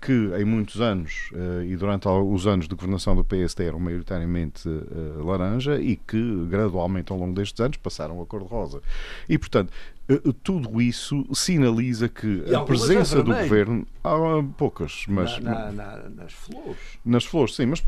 [0.00, 1.32] que em muitos anos
[1.66, 4.68] e durante os anos de governação do PSD eram maioritariamente
[5.16, 8.80] laranja e que gradualmente ao longo destes anos passaram a cor-de-rosa.
[9.28, 9.97] E, portanto, eh,
[10.42, 16.78] tudo isso sinaliza que a presença do governo há poucas, mas na, na, nas flores.
[17.04, 17.82] Nas flores, sim, mas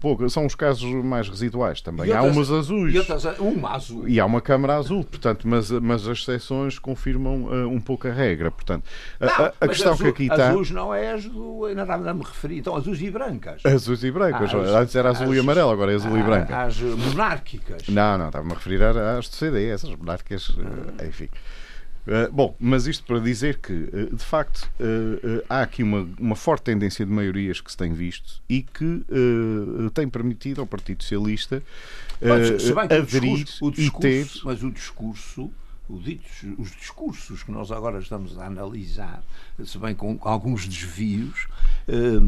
[0.00, 2.06] poucas são os casos mais residuais também.
[2.06, 2.94] Outras, há umas azuis.
[2.94, 4.08] E outras, uma azul.
[4.08, 8.12] E há uma câmara azul, portanto, mas, mas as exceções confirmam uh, um pouco a
[8.12, 8.50] regra.
[8.50, 8.84] Portanto,
[9.20, 10.48] não, a, a questão azul, que aqui está.
[10.48, 13.60] Azuis não é azul, ainda estava a me referir, então azuis e brancas.
[13.64, 16.22] Azuis e brancas, ah, antes era azul as, e amarelo, agora é azul ah, e
[16.22, 16.62] branca.
[16.62, 17.88] As monárquicas.
[17.88, 21.28] Não, não, estava-me a referir às do CDS, as monárquicas, uh, enfim.
[22.08, 26.34] Uh, bom, mas isto para dizer que, uh, de facto, uh, há aqui uma, uma
[26.34, 29.04] forte tendência de maiorias que se tem visto e que
[29.92, 31.62] tem permitido ao Partido Socialista
[32.90, 34.26] aderir o discurso, o discurso, ter.
[34.42, 35.52] Mas o discurso
[36.58, 39.22] os discursos que nós agora estamos a analisar,
[39.64, 41.48] se bem com alguns desvios,
[41.88, 42.20] eh,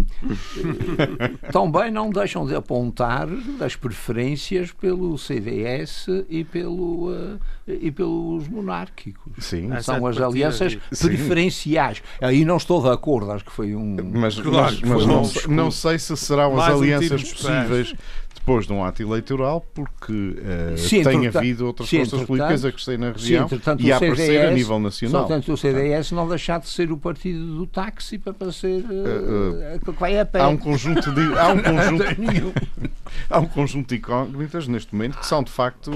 [0.58, 3.28] eh, também não deixam de apontar
[3.60, 7.38] as preferências pelo CDS e, pelo, uh,
[7.68, 9.32] e pelos monárquicos.
[9.44, 9.70] Sim.
[9.82, 12.02] São as alianças preferenciais.
[12.20, 13.96] Aí não estou de acordo, acho que foi um.
[14.12, 17.94] Mas, claro, mas, mas não, um não, sei se serão as alianças um possíveis
[18.40, 22.72] depois de um ato eleitoral, porque uh, sim, tem havido outras sim, forças políticas a
[22.72, 25.26] crescer na região sim, e a aparecer a nível nacional.
[25.26, 29.92] Portanto, o CDS não deixar de ser o partido do táxi para ser uh, uh,
[29.92, 30.40] vai a pé.
[30.40, 32.04] Há um conjunto de há um conjunto,
[33.28, 35.90] há um conjunto de incógnitas neste momento que são de facto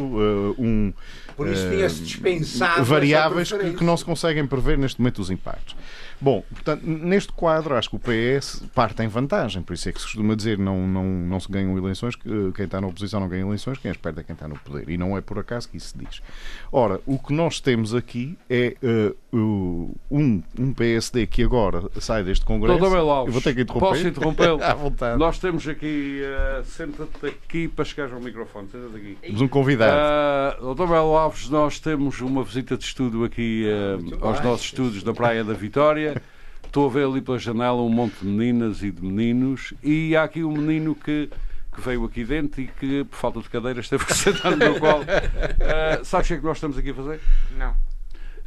[0.58, 0.92] um
[1.37, 5.74] por isso tinha-se dispensado variáveis que, que não se conseguem prever neste momento os impactos.
[6.20, 9.98] Bom, portanto, neste quadro, acho que o PS parte em vantagem, por isso é que
[9.98, 13.42] se costuma dizer não, não, não se ganham eleições, quem está na oposição não ganha
[13.42, 14.88] eleições, quem as perde é quem está no poder.
[14.88, 16.22] E não é por acaso que isso se diz.
[16.70, 22.44] Ora, o que nós temos aqui é uh, um, um PSD que agora sai deste
[22.44, 22.79] Congresso.
[22.79, 23.88] Doutor Alves, vou ter que interromper.
[23.88, 24.62] Posso interrompê-lo?
[24.62, 25.18] à vontade.
[25.18, 29.18] Nós temos aqui, uh, senta-te aqui para chegar ao microfone, senta-te aqui.
[29.20, 30.61] Temos um convidado.
[30.61, 35.03] Uh, doutor Belo Alves, nós temos uma visita de estudo aqui uh, aos nossos estudos
[35.03, 36.23] da Praia da Vitória.
[36.64, 40.25] Estou a ver ali pela janela um monte de meninas e de meninos e há
[40.25, 41.31] aqui um menino que,
[41.73, 45.03] que veio aqui dentro e que, por falta de cadeiras, esteve sentado no meu colo.
[45.03, 47.20] Uh, sabes o que é que nós estamos aqui a fazer?
[47.57, 47.93] Não.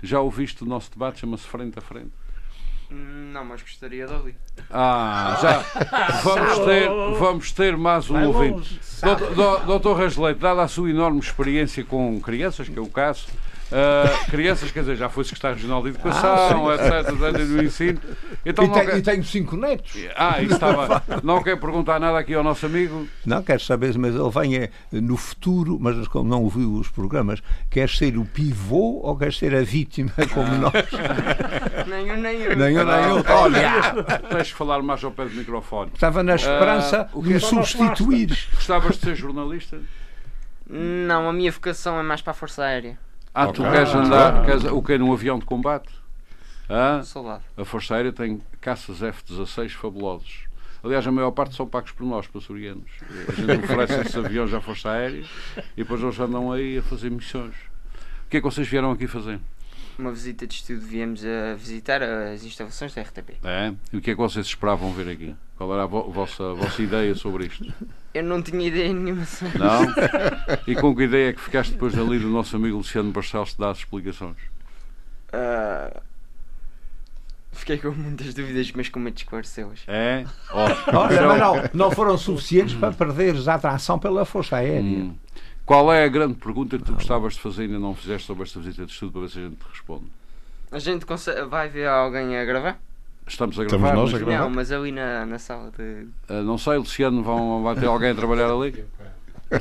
[0.02, 1.20] Já ouviste o nosso debate?
[1.20, 2.12] Chama-se Frente a Frente.
[2.90, 4.36] Não, mas gostaria de ouvir.
[4.70, 5.60] Ah, já.
[6.24, 8.80] Vamos ter, vamos ter mais um ouvinte.
[9.02, 13.28] Doutor, doutor Rasleito, dada a sua enorme experiência com crianças, que é o caso,
[13.68, 18.00] Uh, crianças, quer dizer, já foi secretário regional de Educação, ah, etc, etc, do ensino.
[18.46, 18.98] Então, e, tem, quer...
[18.98, 19.94] e, tenho cinco netos.
[20.16, 21.04] Ah, isso estava.
[21.22, 23.08] Não quer perguntar nada aqui ao nosso amigo?
[23.26, 27.42] Não, quero saber, mas ele vem é, no futuro, mas como não ouviu os programas,
[27.70, 30.58] quer ser o pivô ou quer ser a vítima, como ah.
[30.58, 31.88] nós?
[31.88, 32.56] nem eu, nem eu.
[32.56, 33.24] Nem eu, nem eu.
[33.28, 34.04] Olha!
[34.30, 35.92] Tens de falar mais ao pé do microfone.
[35.94, 38.38] Estava na esperança uh, de o substituir.
[38.56, 39.78] Gostavas de ser jornalista?
[40.70, 42.98] Não, a minha vocação é mais para a Força Aérea.
[43.40, 45.94] Ah, tu queres andar queres, o que num avião de combate?
[46.68, 47.44] Ah, Soldado.
[47.56, 50.46] A Força Aérea tem caças F-16 fabulosos.
[50.84, 52.90] Aliás, a maior parte são pagos por nós, açorianos.
[53.30, 55.24] A gente oferece esses aviões à Força Aérea
[55.76, 57.54] e depois eles andam aí a fazer missões.
[58.26, 59.40] O que é que vocês vieram aqui fazer?
[60.00, 63.36] Uma visita de estudo, viemos a visitar as instalações da RTP.
[63.44, 63.72] É?
[63.94, 65.36] E o que é que vocês esperavam ver aqui?
[65.56, 67.72] Qual era a, vo vossa, a vossa ideia sobre isto?
[68.18, 69.82] Eu não tinha ideia nenhuma sobre Não?
[70.66, 73.60] E com que ideia é que ficaste depois ali do nosso amigo Luciano Barcelos te
[73.60, 74.38] dar as explicações?
[75.28, 76.02] Uh,
[77.52, 79.84] fiquei com muitas dúvidas, mas com muitos esclareceu-as.
[79.88, 80.26] É?
[80.52, 80.98] Oh.
[80.98, 84.82] Olha, mas não, não foram suficientes para perderes a atração pela Força Aérea.
[84.82, 85.16] Hum.
[85.64, 88.44] Qual é a grande pergunta que tu gostavas de fazer e ainda não fizeste sobre
[88.44, 90.06] esta visita de estudo para ver se a gente te responde?
[90.72, 92.80] A gente consegue, vai ver alguém a gravar?
[93.28, 93.90] Estamos a gravar.
[93.90, 94.44] Estamos nós a gravar?
[94.44, 96.08] Não, mas ali na, na sala de.
[96.30, 98.86] Uh, não sei, Luciano, vão, vai ter alguém a trabalhar ali?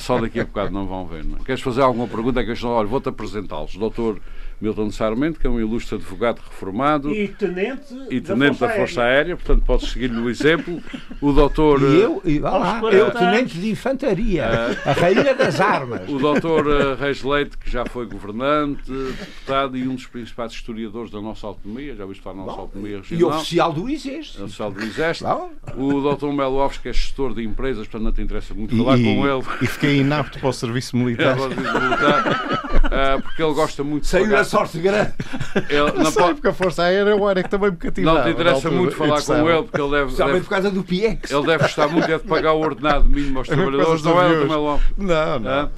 [0.00, 1.24] Só daqui a bocado não vão ver.
[1.24, 1.38] Não?
[1.38, 1.44] É?
[1.44, 2.40] Queres fazer alguma pergunta?
[2.40, 3.76] É que eu, olha, vou-te apresentá-los.
[3.76, 4.20] Doutor
[4.61, 8.75] Milton Sarmento, que é um ilustre advogado reformado e tenente, e tenente da, Força, da
[8.75, 9.16] Força Aérea.
[9.16, 9.37] Aérea.
[9.37, 10.83] portanto podes seguir-lhe o exemplo.
[11.21, 11.83] O doutor.
[11.83, 16.09] E eu, e, lá, eu tenente de infantaria, uh, a rainha das armas.
[16.09, 21.11] O doutor uh, Reis Leite, que já foi governante, deputado e um dos principais historiadores
[21.11, 23.31] da nossa autonomia, já viste falar da nossa Bom, autonomia regional.
[23.31, 24.40] E oficial do ISES.
[24.40, 25.23] Oficial do ISES.
[25.77, 28.99] O doutor Melo Alves, que é gestor de empresas, portanto não te interessa muito falar
[28.99, 29.42] e, com ele.
[29.61, 31.37] E fiquei inapto para o serviço militar.
[31.47, 34.09] É, militar uh, porque ele gosta muito de.
[34.46, 35.12] Sorte grande.
[35.68, 38.18] Ele, não, não sei, porque a Força Aérea é que também me cativava.
[38.18, 40.04] Não te interessa muito falar com ele, porque ele deve.
[40.06, 41.30] Especialmente por causa do PIEX.
[41.30, 44.80] Ele deve gostar muito é de pagar o ordenado mínimo aos trabalhadores, não é.
[44.96, 45.70] Não, não.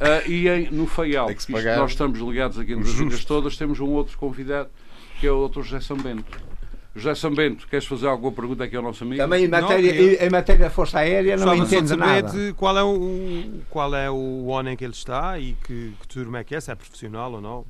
[0.00, 1.28] Ah, e em, no FAIAL,
[1.76, 4.68] nós estamos ligados aqui nas visitas todas, temos um outro convidado,
[5.20, 5.62] que é o Dr.
[5.62, 6.52] José São Bento.
[6.94, 9.16] José Sambento, queres fazer alguma pergunta aqui ao nosso amigo?
[9.16, 12.30] Também em matéria, não, em matéria da Força Aérea não entendo nada.
[12.54, 16.40] Qual é, o, qual é o ano em que ele está e que, que turma
[16.40, 17.64] é que é, se é profissional ou não?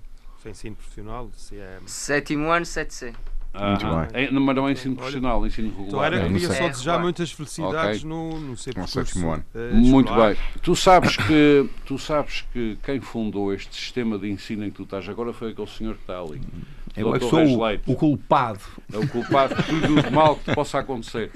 [0.48, 1.78] Ensino profissional, se é...
[1.86, 3.14] Sétimo ano, 7C.
[3.54, 5.88] Ah, ah, é, mas não é ensino profissional, é ensino regular.
[5.88, 8.08] Então era, queria só desejar é, muitas felicidades okay.
[8.08, 9.28] no, no seu percurso.
[9.28, 9.44] Ano.
[9.54, 10.36] Uh, Muito bem.
[10.62, 14.84] Tu sabes, que, tu sabes que quem fundou este sistema de ensino em que tu
[14.84, 16.40] estás agora foi aquele senhor que está ali.
[16.96, 18.60] Eu é que sou o, o, culpado.
[18.92, 21.30] É o culpado de tudo o mal que te possa acontecer.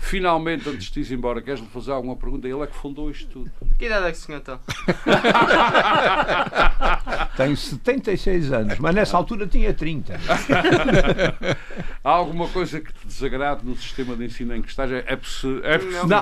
[0.00, 2.48] Finalmente, antes de ir embora, queres-lhe fazer alguma pergunta?
[2.48, 3.52] Ele é que fundou isto tudo.
[3.78, 4.58] Que idade é que o senhor está?
[7.36, 10.18] Tenho 76 anos, mas nessa altura tinha 30.
[12.02, 14.90] Há alguma coisa que te desagrade no sistema de ensino em que estás?
[14.90, 16.20] É, é, é não,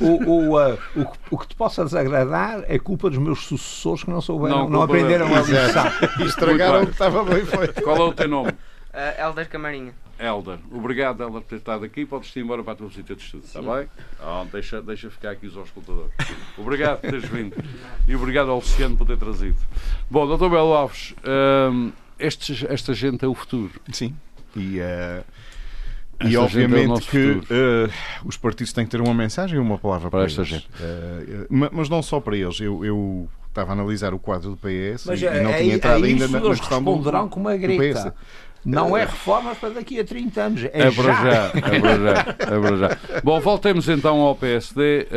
[0.00, 4.10] o, o, uh, o, o, que te possa desagradar é culpa dos meus sucessores que
[4.10, 6.26] não souberam, não, não aprenderam a lição.
[6.26, 7.82] Estragaram o que estava bem feito.
[7.82, 8.50] Qual é o teu nome?
[8.50, 9.94] Uh, Helder Camarinha.
[10.18, 12.04] Helder, obrigado Helder por ter estado aqui.
[12.04, 13.88] Podes ir embora para a tua visita de estudo, está bem?
[14.20, 16.12] Oh, deixa, deixa ficar aqui os auscultadores.
[16.56, 17.56] Obrigado por teres vindo
[18.06, 19.56] e obrigado ao Luciano por ter trazido.
[20.10, 20.48] Bom, Dr.
[20.48, 21.14] Belo Alves,
[21.72, 23.72] um, estes, esta gente é o futuro.
[23.92, 24.14] Sim.
[24.56, 25.24] E, uh,
[26.24, 27.92] e obviamente é que uh,
[28.24, 30.50] os partidos têm que ter uma mensagem e uma palavra para, para esta eles.
[30.50, 30.68] gente.
[30.80, 32.60] Uh, mas não só para eles.
[32.60, 35.74] Eu, eu estava a analisar o quadro do PS mas, e, e não é, tinha
[35.74, 38.14] entrado ainda na, na questão do, do, com uma grita.
[38.64, 40.64] Não é reformas para daqui a 30 anos.
[40.64, 41.24] É, é para já.
[41.24, 41.46] já.
[41.48, 42.36] É para já.
[42.38, 42.98] É para já.
[43.24, 45.08] Bom, voltemos então ao PSD.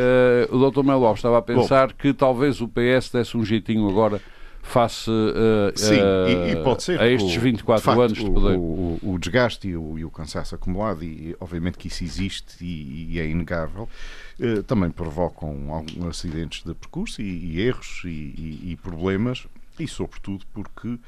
[0.50, 0.82] Uh, o Dr.
[0.82, 1.94] Melo Alves estava a pensar Bom.
[1.96, 4.20] que talvez o PS desse um jeitinho agora
[4.66, 8.56] face uh, Sim, uh, e, e pode ser, a estes 24 facto, anos de poder.
[8.56, 12.62] O, o, o desgaste e o, e o, cansaço acumulado, e obviamente que isso existe
[12.62, 13.88] e, e é inegável,
[14.40, 19.46] uh, também provocam alguns acidentes de percurso e, erros e, problemas,
[19.78, 20.98] e sobretudo porque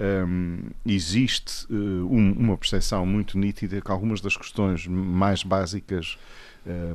[0.00, 6.16] um, existe uh, um, uma percepção muito nítida que algumas das questões mais básicas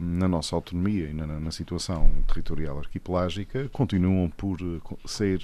[0.02, 5.42] na nossa autonomia e na, na, situação territorial arquipelágica continuam por uh, ser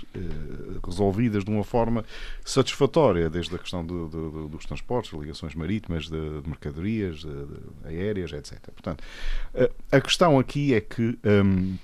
[0.86, 2.04] resolvidas de uma forma
[2.44, 7.46] satisfatória, desde a questão do, do, dos transportes, ligações marítimas, de, de mercadorias, de,
[7.86, 8.60] aéreas, etc.
[8.72, 9.04] Portanto,
[9.92, 11.18] a questão aqui é que.
[11.24, 11.78] Um,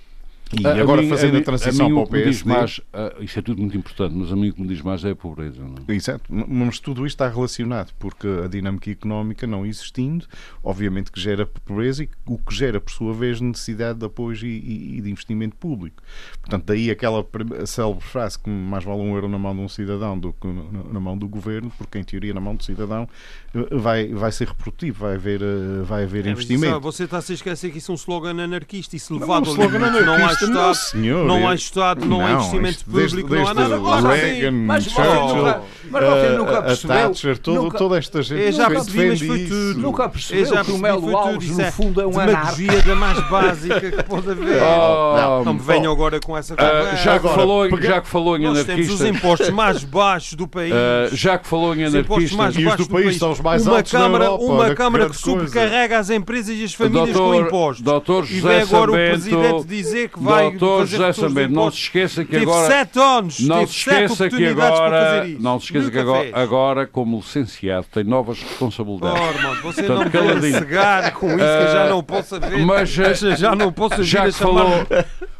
[0.54, 2.50] e a agora mim, fazendo a, a transição a para o PSD.
[2.50, 5.04] Mais, uh, isso é tudo muito importante, mas a mim o que me diz mais
[5.04, 5.62] é a pobreza.
[5.62, 5.94] Não é?
[5.94, 10.26] Exato, mas tudo isto está relacionado, porque a dinâmica económica não existindo,
[10.64, 14.98] obviamente que gera pobreza e o que gera, por sua vez, necessidade de apoio e,
[14.98, 16.02] e de investimento público.
[16.42, 17.26] Portanto, daí aquela
[17.66, 21.00] célebre frase que mais vale um euro na mão de um cidadão do que na
[21.00, 23.08] mão do governo, porque em teoria na mão do cidadão
[23.54, 26.74] eh, vai, vai ser reprodutivo, vai haver, eh, vai haver é, investimento.
[26.74, 29.46] Sabe, você está a se esquecer que isso é um slogan anarquista e se levado
[29.46, 32.86] não, ao limite, não há Estado, não, senhor, não há Estado, não, não há investimento
[32.86, 34.16] público, desde, não há nada.
[34.16, 36.96] Reagan, mas, Churchill, mas você nunca percebeu.
[36.96, 39.80] A Thatcher, todo, nunca, toda esta gente eu já percebi, mas foi tudo.
[39.80, 43.92] Nunca percebeu já que o Melo Alves, no fundo, é um demagogia da mais básica
[43.92, 44.58] que pode haver.
[44.68, 46.54] Oh, não me venham agora com essa.
[46.54, 48.78] Uh, já, que falou, já que falou em anarquistas...
[48.78, 50.74] Nós temos os impostos mais baixos do país.
[50.74, 52.56] Uh, já que falou em anarquistas...
[52.56, 56.10] E os do país são os mais altos Câmara, Europa, Uma Câmara que sobrecarrega as
[56.10, 57.84] empresas e as famílias com impostos.
[57.84, 61.78] Doutor José e vem agora o Presidente dizer que vai Doutor José Sambento, não se
[61.78, 62.68] esqueça que agora...
[62.68, 67.18] Teve sete anos, não se esqueça que agora, Não se esqueça que agora, agora, como
[67.18, 69.22] licenciado, tem novas responsabilidades.
[69.22, 72.66] Oh, irmão, você Portanto, não me cegar com isso que eu já não posso ver.
[72.66, 72.90] Mas
[73.38, 74.86] já não posso já que falou,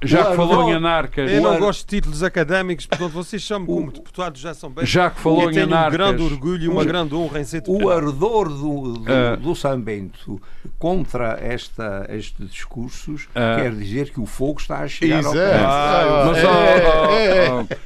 [0.04, 1.32] já que falou em anarcas.
[1.32, 4.86] Eu não gosto de títulos académicos, portanto vocês chamam como deputado já são bem.
[4.86, 5.94] Já que falou em anarcas.
[5.94, 7.86] um grande orgulho e uma grande honra em ser deputado.
[7.86, 10.42] O ardor do, do, uh, do São Bento
[10.78, 16.26] contra esta, estes discursos uh, quer dizer que o fogo está a chegar ao ah,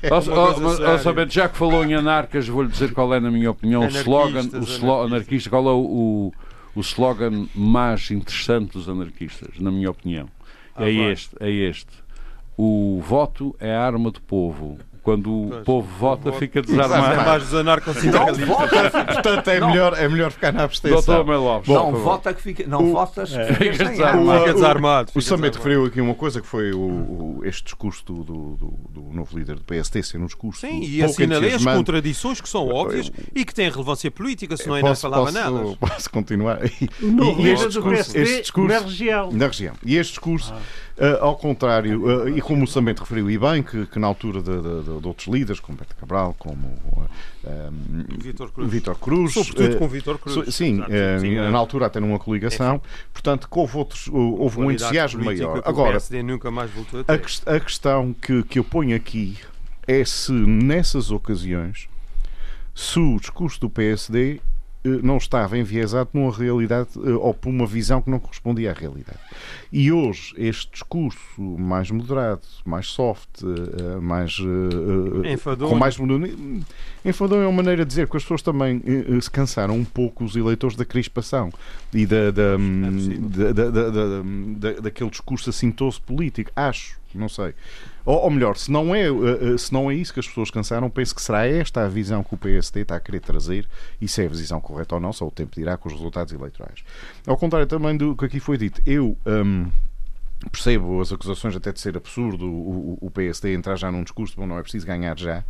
[0.10, 3.84] Mas, São Bento, já que falou em anarcas, vou-lhe dizer qual é, na minha opinião,
[3.84, 6.34] o slogan, o slogan anarquista, qual é o,
[6.76, 10.28] o slogan mais interessante dos anarquistas, na minha opinião.
[10.76, 11.12] Ah, é vai.
[11.12, 12.01] este, é este.
[12.58, 17.22] O voto é a arma do povo quando o pois, povo vota, fica desarmado.
[17.22, 18.92] É mais dos anarcossindicalistas.
[19.14, 21.02] Portanto, é melhor, é melhor ficar na abstenção.
[21.02, 23.52] Doutor Melovs, não vota que fica, não o, votas é.
[23.54, 24.40] fica desarmado.
[24.42, 25.12] Fica desarmado.
[25.16, 28.68] O, o Samet referiu aqui uma coisa que foi o, este discurso do, do, do,
[28.90, 32.68] do, novo líder do PST ser um discurso Sim, e assinalei as contradições que são
[32.68, 35.52] óbvias e que têm relevância política, senão ainda posso, falava nada.
[35.82, 36.60] Posso continuar?
[36.64, 39.32] E, no e este discurso, este discurso, na região.
[39.32, 39.74] Na região.
[39.84, 40.62] E este discurso ah
[41.02, 44.40] Uh, ao contrário, uh, e como o Samento referiu e bem, que, que na altura
[44.40, 46.78] de, de, de, outros líderes, como Beto Cabral, como
[47.44, 48.72] um, Vítor Cruz.
[48.72, 49.34] Vítor Cruz.
[49.34, 50.54] Sobretudo com Vítor Cruz.
[50.54, 50.80] sim,
[51.20, 52.76] sim na altura até numa coligação.
[52.76, 53.06] Enfim.
[53.14, 55.64] Portanto, houve, outros, houve um entusiasmo maior.
[55.66, 55.98] Agora,
[57.08, 59.40] a, a questão que, que eu ponho aqui
[59.88, 61.90] é se nessas ocasiões
[62.76, 64.40] se o discurso do PSD
[64.84, 69.20] não estava enviesado por uma realidade ou por uma visão que não correspondia à realidade.
[69.72, 73.42] E hoje, este discurso mais moderado, mais soft,
[74.02, 74.38] mais.
[75.26, 75.70] Enfadonho.
[75.72, 75.98] Com mais.
[77.06, 78.82] Enfadonho é uma maneira de dizer que as pessoas também
[79.22, 81.52] se cansaram um pouco, os eleitores, da crispação
[81.94, 86.52] e da, da, é da, da, da, daquele discurso assintoso político.
[86.54, 87.54] Acho, não sei.
[88.06, 90.50] Ou, ou, melhor, se não, é, eh, eh, se não é isso que as pessoas
[90.50, 93.68] cansaram, penso que será esta a visão que o PSD está a querer trazer
[94.02, 96.34] e se é a visão correta ou não, só o tempo dirá com os resultados
[96.34, 96.84] eleitorais.
[97.28, 99.16] Ao contrário também do que aqui foi dito, eu.
[99.26, 99.61] Hum,
[100.50, 104.48] Percebo as acusações até de ser absurdo o, o, PSD entrar já num discurso, bom,
[104.48, 105.44] não é preciso ganhar já,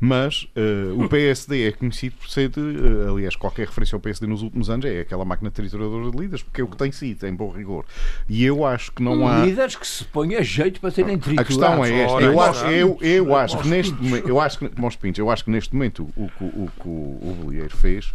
[0.00, 4.26] mas uh, o PSD é conhecido por ser, de, uh, aliás, qualquer referência ao PSD
[4.26, 7.26] nos últimos anos é aquela máquina trituradora de líderes, porque é o que tem sido,
[7.26, 7.84] em bom rigor.
[8.26, 9.44] E eu acho que não há.
[9.44, 11.40] Líderes que se põem a jeito para serem triturados.
[11.40, 12.22] A questão é esta.
[12.22, 15.74] Eu acho, eu, eu acho que neste momento, eu acho que, eu acho que neste
[15.74, 18.14] momento o que o, o, o, o fez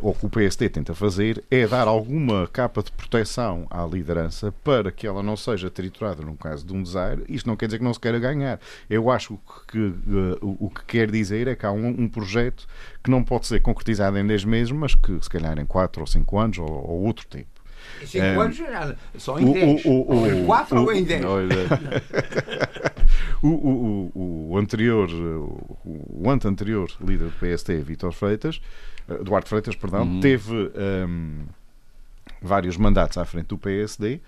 [0.00, 4.92] ou que o PSD tenta fazer, é dar alguma capa de proteção à liderança para
[4.92, 7.24] que ela não seja triturada no caso de um desaire.
[7.28, 8.60] Isto não quer dizer que não se queira ganhar.
[8.88, 9.94] Eu acho que
[10.40, 12.66] o que quer dizer é que há um, um, projeto
[13.02, 16.06] que não pode ser concretizado em 10 meses, mas que se calhar em 4 ou
[16.06, 17.51] 5 anos ou, ou outro tempo.
[18.06, 19.84] 5 é, anos nada, só em 10.
[19.86, 21.24] Ou em 4 ou em 10.
[23.42, 28.60] O, o, o, o, anterior, o, o ante anterior líder do PST, Vítor Freitas,
[29.08, 30.20] eh, Duarte Freitas, perdão, uhum.
[30.20, 31.40] teve um,
[32.40, 34.20] vários mandatos à frente do PSD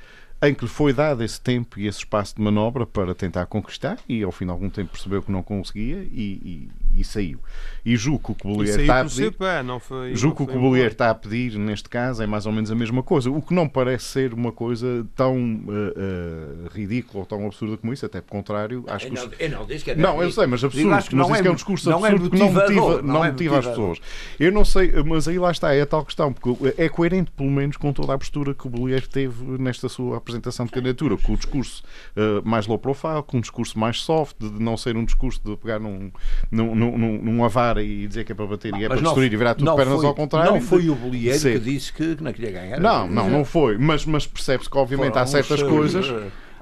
[0.43, 3.99] em que lhe foi dado esse tempo e esse espaço de manobra para tentar conquistar
[4.09, 7.39] e ao fim de algum tempo percebeu que não conseguia e, e, e saiu.
[7.85, 9.35] E julgo que o Bollier está a pedir.
[9.65, 12.71] Não foi, julgo que o Bollier está a pedir, neste caso, é mais ou menos
[12.71, 13.31] a mesma coisa.
[13.31, 17.93] O que não parece ser uma coisa tão uh, uh, ridícula ou tão absurda como
[17.93, 19.13] isso, até pelo contrário, acho que.
[19.13, 19.29] Os...
[19.39, 20.89] Eu não disse que é Não, eu sei, mas absurdo.
[20.89, 23.25] Mas não é, que é um discurso não absurdo é que não motiva, não, não
[23.25, 23.99] é motiva as pessoas.
[24.39, 27.51] Eu não sei, mas aí lá está, é a tal questão, porque é coerente, pelo
[27.51, 31.35] menos, com toda a postura que o Bollier teve nesta sua apresentação de candidatura, com
[31.35, 31.83] o discurso
[32.17, 35.57] uh, mais low profile, com um discurso mais soft, de não ser um discurso de
[35.57, 36.11] pegar num,
[36.51, 39.37] num, num, num, avar e dizer que é para bater e é para destruir e
[39.37, 40.53] virar tudo pernas foi, ao contrário.
[40.53, 42.81] Não foi o Bolieiro que disse que não queria ganhar.
[42.81, 43.79] Não, não, não foi.
[43.79, 46.07] Mas, mas percebe-se que, obviamente, Foram há certas coisas.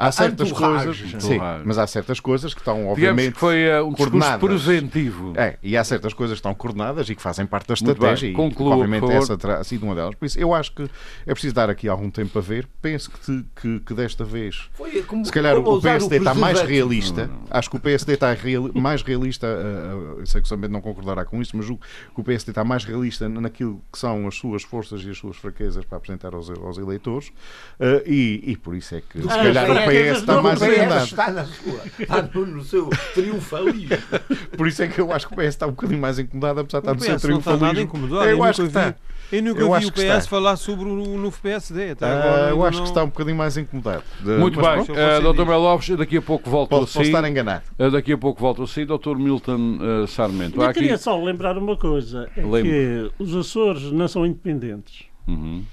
[0.02, 3.92] Há certas coisas, sim, mas há certas coisas que estão obviamente que foi uh, um
[3.92, 4.40] coordenadas.
[4.40, 5.32] preventivo.
[5.36, 8.32] É, e há certas coisas que estão coordenadas e que fazem parte da estratégia e
[8.32, 10.14] Conclua, obviamente essa terá sido uma delas.
[10.14, 10.88] Por isso eu acho que
[11.26, 12.68] é preciso dar aqui algum tempo a ver.
[12.80, 16.60] Penso que, que, que desta vez foi, como, se calhar o PSD o está mais
[16.60, 17.26] realista.
[17.26, 17.42] Não, não.
[17.50, 19.46] Acho que o PSD está real, mais realista.
[19.46, 21.82] Uh, eu sei que o Sambento não concordará com isso, mas julgo
[22.14, 25.36] que o PSD está mais realista naquilo que são as suas forças e as suas
[25.36, 27.28] fraquezas para apresentar aos, aos eleitores.
[27.28, 30.96] Uh, e, e por isso é que se calhar o PS está mais ainda.
[31.04, 33.96] Está na sua, está no seu triunfalismo.
[34.56, 36.80] Por isso é que eu acho que o PS está um bocadinho mais incomodado, apesar
[36.80, 37.50] de estar no seu triunfalismo.
[37.50, 38.24] Não está nada incomodado.
[38.24, 38.94] Eu, eu acho que está.
[39.32, 41.92] Eu nunca eu vi o PS falar sobre o novo PSD.
[41.92, 42.84] Até agora, eu acho não...
[42.84, 44.04] que está um bocadinho mais incomodado.
[44.20, 44.30] De...
[44.32, 45.46] Muito Mas, bem, uh, Dr.
[45.46, 46.98] Melovs, daqui a pouco volto posso, a si.
[46.98, 47.62] Posso estar enganado.
[47.78, 49.16] Uh, daqui a pouco volto a si, Dr.
[49.16, 50.60] Milton uh, Sarmento.
[50.60, 50.80] Eu aqui...
[50.80, 55.06] queria só lembrar uma coisa: é que os Açores não são independentes.
[55.26, 55.64] Uhum.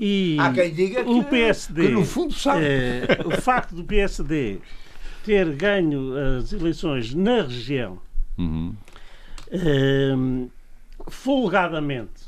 [0.00, 2.64] E Há quem diga que, o PSD, que no fundo sabe.
[2.64, 4.58] É, o facto do PSD
[5.24, 7.98] ter ganho as eleições na região
[8.38, 8.74] uhum.
[9.50, 10.14] é,
[11.08, 12.22] folgadamente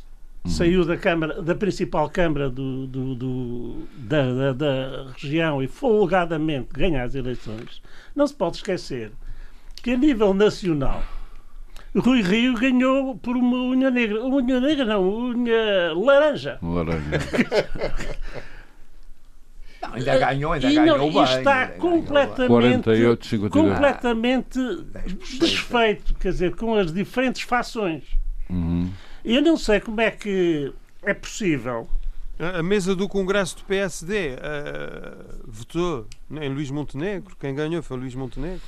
[0.45, 0.51] uhum.
[0.51, 6.69] saiu da Câmara, da principal Câmara do, do, do da, da, da, região e folgadamente
[6.73, 7.81] ganha as eleições,
[8.15, 9.13] não se pode esquecer
[9.77, 11.03] que a nível nacional
[11.97, 14.25] Rui Rio ganhou por uma unha negra.
[14.25, 16.59] Unha negra não, unha laranja.
[16.63, 17.19] Laranja.
[19.81, 21.23] Não, ainda ganhou, ainda e ganhou não, bem.
[21.39, 22.49] está completamente,
[22.85, 23.73] 48, 52.
[23.73, 24.59] completamente
[25.39, 28.05] desfeito, quer dizer, com as diferentes fações.
[28.51, 28.91] Uhum.
[29.25, 30.71] Eu não sei como é que
[31.03, 31.89] é possível.
[32.39, 35.15] A mesa do Congresso do PSD uh, eh,
[35.47, 37.37] votou em Luís Montenegro.
[37.39, 38.63] Quem ganhou foi Luís Montenegro.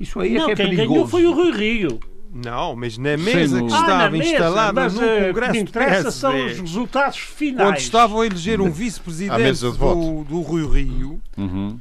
[0.00, 0.88] Isso aí é não, que é quem perigoso.
[0.88, 2.00] ganhou foi o Rui Rio.
[2.32, 6.46] Não, mas na mesa Sim, que estava ah, instalada no eh, Congresso que interessa são
[6.46, 7.70] os resultados finais.
[7.70, 11.20] Onde estavam a eleger um vice-presidente do, do Rui Rio.
[11.36, 11.78] Uhum.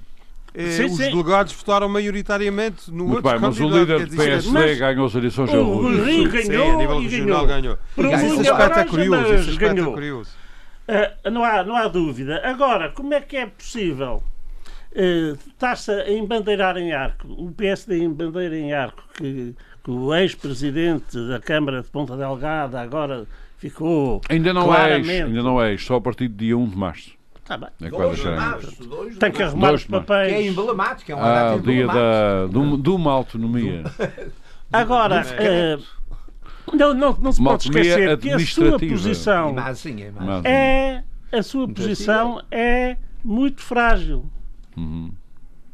[0.55, 1.11] Eh, sim, os sim.
[1.11, 5.15] delegados votaram maioritariamente no Muito outro bem, mas o líder do PSD mas, ganhou as
[5.15, 5.53] eleições.
[5.53, 7.77] O Rui Rio ganhou sim, a nível regional ganhou.
[7.95, 8.13] ganhou.
[8.15, 9.33] Esse aspecto é curioso.
[9.33, 10.31] Esse aspecto é curioso.
[10.87, 12.41] Uh, não, há, não há dúvida.
[12.43, 14.23] Agora, como é que é possível
[14.95, 21.17] uh, estar-se a embandeirar em arco, o PSD embandeira em arco que, que o ex-presidente
[21.27, 23.25] da Câmara de Ponta Delgada agora
[23.57, 25.11] ficou ainda não claramente...
[25.11, 27.19] é ainda não é só a partir do dia 1 de março.
[27.45, 27.69] Tá bem.
[27.81, 30.33] É dois, março, dois, Tem que arrumar os papéis.
[30.33, 33.83] Que é emblemático, é uma ah, o dia da, de, uma autonomia.
[34.71, 35.99] Agora, uh,
[36.75, 39.55] Não, não, não se pode esquecer que a sua posição
[40.45, 44.25] é a sua posição é muito frágil.
[44.79, 45.11] Uhum.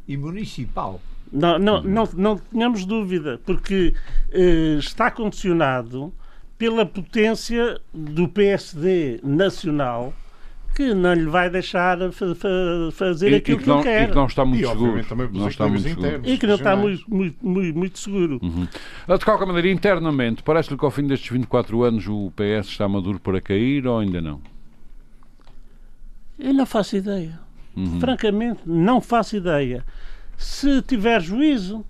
[0.07, 1.01] E municipal.
[1.31, 3.93] Não, não, não, não tenhamos dúvida, porque
[4.31, 6.13] eh, está condicionado
[6.57, 10.13] pela potência do PSD nacional
[10.75, 11.97] que não lhe vai deixar
[12.91, 14.03] fazer e, aquilo e que, não, que quer.
[14.03, 15.05] E que não está muito e, seguro.
[15.05, 16.21] Também não está muito seguro.
[16.25, 18.39] E que não está muito, muito, muito, muito seguro.
[18.43, 18.67] Uhum.
[19.07, 22.89] Ah, de qualquer maneira, internamente, parece-lhe que ao fim destes 24 anos o PS está
[22.89, 24.41] maduro para cair ou ainda não?
[26.37, 27.39] Eu não faço ideia.
[27.75, 27.99] Uhum.
[27.99, 29.85] Francamente, não faço ideia.
[30.37, 31.83] Se tiver juízo,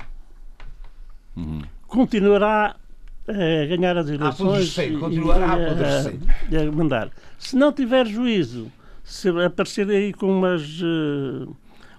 [1.36, 1.62] uhum.
[1.88, 2.76] continuará
[3.28, 4.78] a ganhar as eleições.
[4.78, 6.20] A continuará a apodrecer.
[6.52, 7.10] A, a mandar.
[7.38, 8.72] Se não tiver juízo,
[9.04, 11.56] se aparecer aí com umas uh,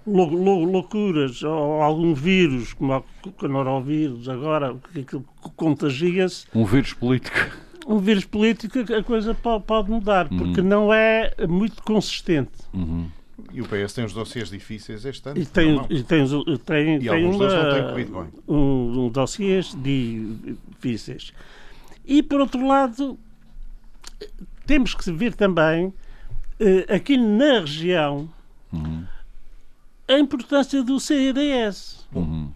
[0.07, 3.05] loucuras ou algum vírus, como
[3.43, 5.21] o norovírus agora, que, que
[5.57, 6.47] contagia-se.
[6.55, 7.37] Um vírus político.
[7.87, 10.67] Um vírus político, a coisa pode mudar, porque uhum.
[10.67, 12.51] não é muito consistente.
[12.75, 13.09] Uhum.
[13.57, 15.41] E o PS tem os dossiês difíceis este ano.
[15.41, 16.27] E tem, e tem,
[16.63, 21.33] tem, e tem uma, um, um dossiês difíceis.
[22.05, 23.19] E, por outro lado,
[24.67, 25.91] temos que ver também,
[26.61, 28.29] eh, aqui na região,
[28.71, 29.07] uhum.
[30.07, 32.07] a importância do CDS.
[32.15, 32.51] Uhum.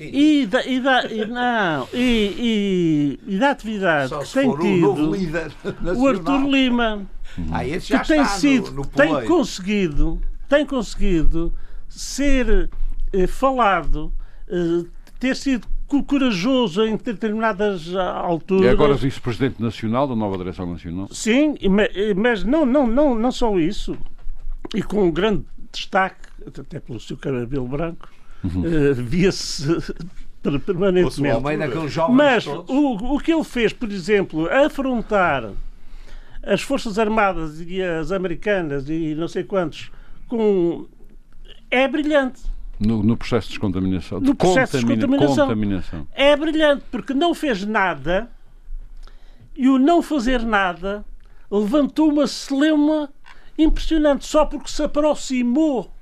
[0.00, 6.02] E da, e, da, e, não, e, e, e da atividade que tem tido o,
[6.02, 7.46] o Artur Lima, uhum.
[7.52, 10.18] ah, que tem sido, no, no tem conseguido,
[10.50, 11.54] tem conseguido
[11.88, 12.68] ser
[13.12, 14.12] eh, falado,
[14.48, 14.84] eh,
[15.20, 15.66] ter sido
[16.06, 18.64] corajoso em determinadas alturas.
[18.64, 21.08] E agora vice-presidente nacional da nova direção nacional?
[21.10, 21.54] Sim,
[22.16, 23.96] mas não, não, não, não só isso.
[24.74, 28.08] E com um grande destaque, até pelo seu cabelo branco,
[28.44, 28.62] uhum.
[28.62, 29.66] uh, via-se
[30.64, 31.42] permanentemente.
[32.10, 35.50] Mas o, o que ele fez, por exemplo, afrontar
[36.42, 39.90] as Forças Armadas e as americanas e não sei quantos
[40.30, 40.86] com
[41.70, 42.42] é brilhante.
[42.78, 44.20] No, no, processo de descontaminação.
[44.20, 45.48] No processo de descontaminação.
[45.48, 46.06] Contaminação.
[46.12, 48.30] É brilhante, porque não fez nada
[49.54, 51.04] e o não fazer nada
[51.50, 53.10] levantou uma celeuma
[53.58, 55.92] impressionante só porque se aproximou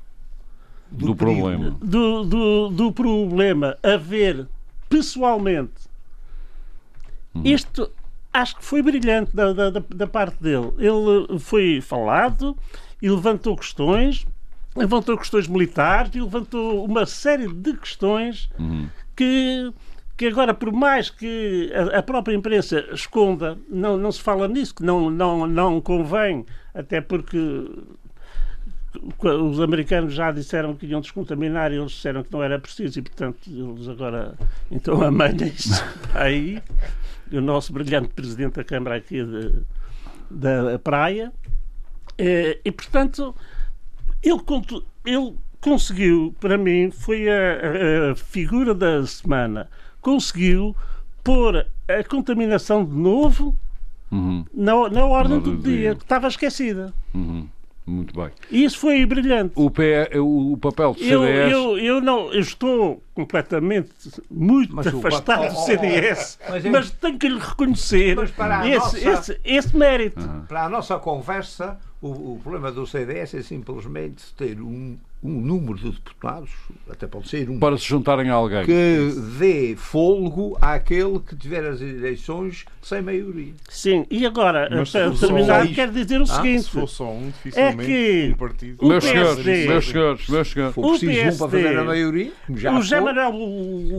[0.90, 1.70] do, do problema.
[1.82, 4.46] Do, do, do, problema a ver
[4.88, 5.88] pessoalmente.
[7.34, 7.42] Uhum.
[7.44, 7.90] Isto
[8.32, 10.72] acho que foi brilhante da, da, da parte dele.
[10.78, 12.56] Ele foi falado
[13.00, 14.26] e levantou questões
[14.78, 18.88] levantou questões militares e levantou uma série de questões uhum.
[19.16, 19.72] que,
[20.16, 24.76] que agora, por mais que a, a, própria imprensa esconda, não, não se fala nisso,
[24.76, 27.38] que não, não, não convém, até porque
[29.18, 33.02] os americanos já disseram que iam descontaminar e eles disseram que não era preciso e,
[33.02, 34.34] portanto, eles agora
[34.70, 35.82] então amanhã-se
[36.14, 36.62] aí.
[37.30, 39.52] O nosso brilhante presidente da Câmara aqui de,
[40.30, 41.30] da praia.
[42.16, 43.34] Eh, e, portanto,
[44.22, 44.40] ele,
[45.04, 49.68] ele conseguiu, para mim, foi a, a, figura da semana,
[50.00, 50.74] conseguiu
[51.22, 53.54] pôr a contaminação de novo
[54.10, 54.44] uhum.
[54.54, 56.92] na, na ordem do dia, dia, que estava esquecida.
[57.14, 57.48] Uhum.
[57.88, 58.30] Muito bem.
[58.50, 59.52] E isso foi brilhante.
[59.56, 61.12] O, PE, o, papel do CDS.
[61.12, 63.90] Eu, eu, eu, não, eu estou completamente
[64.30, 65.48] muito mas afastado o...
[65.48, 66.52] do CDS, oh, oh, oh.
[66.52, 68.38] mas, mas tenho que lhe reconhecer esse,
[68.76, 68.98] nossa...
[68.98, 70.20] esse, esse, mérito.
[70.20, 70.42] Uhum.
[70.42, 75.76] Para a nossa conversa, o, o, problema do CDS é simplesmente ter um, um número
[75.76, 76.50] de deputados,
[76.88, 77.58] até pode ser um.
[77.58, 78.64] Para se juntarem a alguém.
[78.64, 83.52] Que dê fôlego àquele que tiver as eleições sem maioria.
[83.68, 87.26] Sim, e agora, Mas para terminar, quero dizer o ah, seguinte: se for só um,
[87.26, 88.86] dificilmente é que um partido.
[88.86, 90.74] Meus senhores, meus senhores, meus senhores.
[90.74, 92.32] For preciso PSD, um para fazer a maioria.
[92.50, 93.32] Já o José Manuel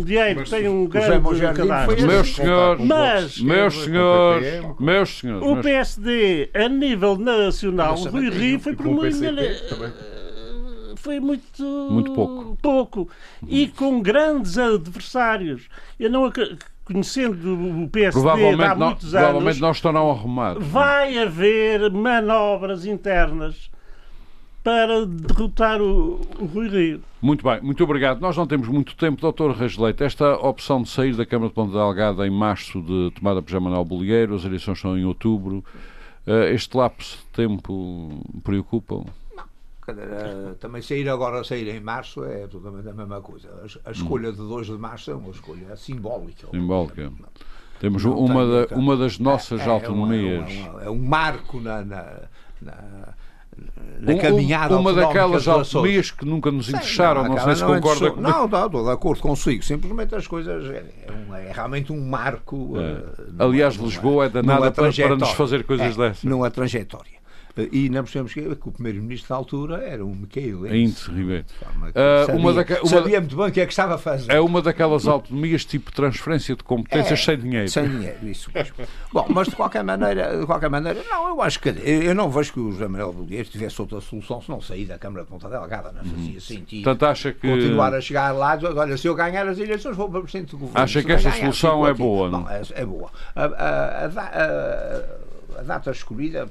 [0.03, 2.07] Vieiro tem um grande cadastro.
[2.07, 5.47] Meus senhores, mas, meus senhores, meus senhores.
[5.47, 9.09] O PSD, a nível nacional não, o Rui Rio foi por uma
[10.99, 12.57] foi muito, muito pouco.
[12.61, 13.09] pouco.
[13.47, 15.67] E com grandes adversários.
[15.99, 16.31] Eu não
[16.83, 20.67] conhecendo o PSD há muitos não, anos, provavelmente não estarão arrumados.
[20.67, 23.69] Vai haver manobras internas
[24.63, 27.01] para derrotar o, o, Rui Rio.
[27.21, 28.19] Muito bem, muito obrigado.
[28.19, 31.71] Nós não temos muito tempo, doutor Reis Esta opção de sair da Câmara de Ponta
[31.71, 35.63] Delgada em março de tomada por Jamanel Bolieiro, as eleições são em outubro.
[36.27, 38.21] Uh, este lapso de tempo
[39.93, 40.23] preocupa?
[40.23, 40.53] Não.
[40.55, 43.49] também sair agora, sair em março é totalmente a mesma coisa.
[43.85, 44.33] A, a escolha hum.
[44.33, 46.47] de 2 de março é uma escolha simbólica.
[46.51, 47.11] Simbólica.
[47.79, 50.51] Temos uma, da, uma das nossas é, autonomias.
[50.51, 52.21] É, uma, é, uma, é, um marco na, na,
[52.61, 53.13] na
[53.99, 58.11] na caminhada Uma daquelas autonomias que nunca nos interessaram, não, não, sei se não concorda
[58.11, 59.63] com Não, não, estou de acordo consigo.
[59.63, 62.73] Simplesmente as coisas é, é, é realmente um marco.
[62.77, 62.79] É.
[62.79, 66.23] Uh, Aliás, Lisboa é danada para, para nos fazer coisas é, dessas.
[66.23, 67.18] Numa trajetória.
[67.71, 71.45] E não percebemos que, que o primeiro-ministro da altura era o Miquel Índice Ribeiro.
[71.71, 74.31] Uh, uma daque, uma, sabia muito bem o que é que estava a fazer.
[74.31, 77.69] É uma daquelas autonomias tipo transferência de competências é, sem dinheiro.
[77.69, 78.75] Sem dinheiro, isso mesmo.
[79.11, 82.53] Bom, mas de qualquer maneira, de qualquer maneira, não, eu acho que eu não vejo
[82.53, 85.49] que o José Manuel Bolieiro tivesse outra solução se não sair da Câmara de Ponta
[85.49, 86.39] Delgada, não fazia uhum.
[86.39, 86.83] sentido.
[86.83, 87.47] Portanto, acha que...
[87.47, 90.57] Continuar a chegar lá, olha, se eu ganhar as eleições vou para o Presidente do
[90.59, 90.81] Governo.
[90.81, 92.43] Acha que esta solução é boa, não?
[92.43, 93.09] Bom, é, é boa.
[93.35, 96.47] A, a, a, a data escolhida,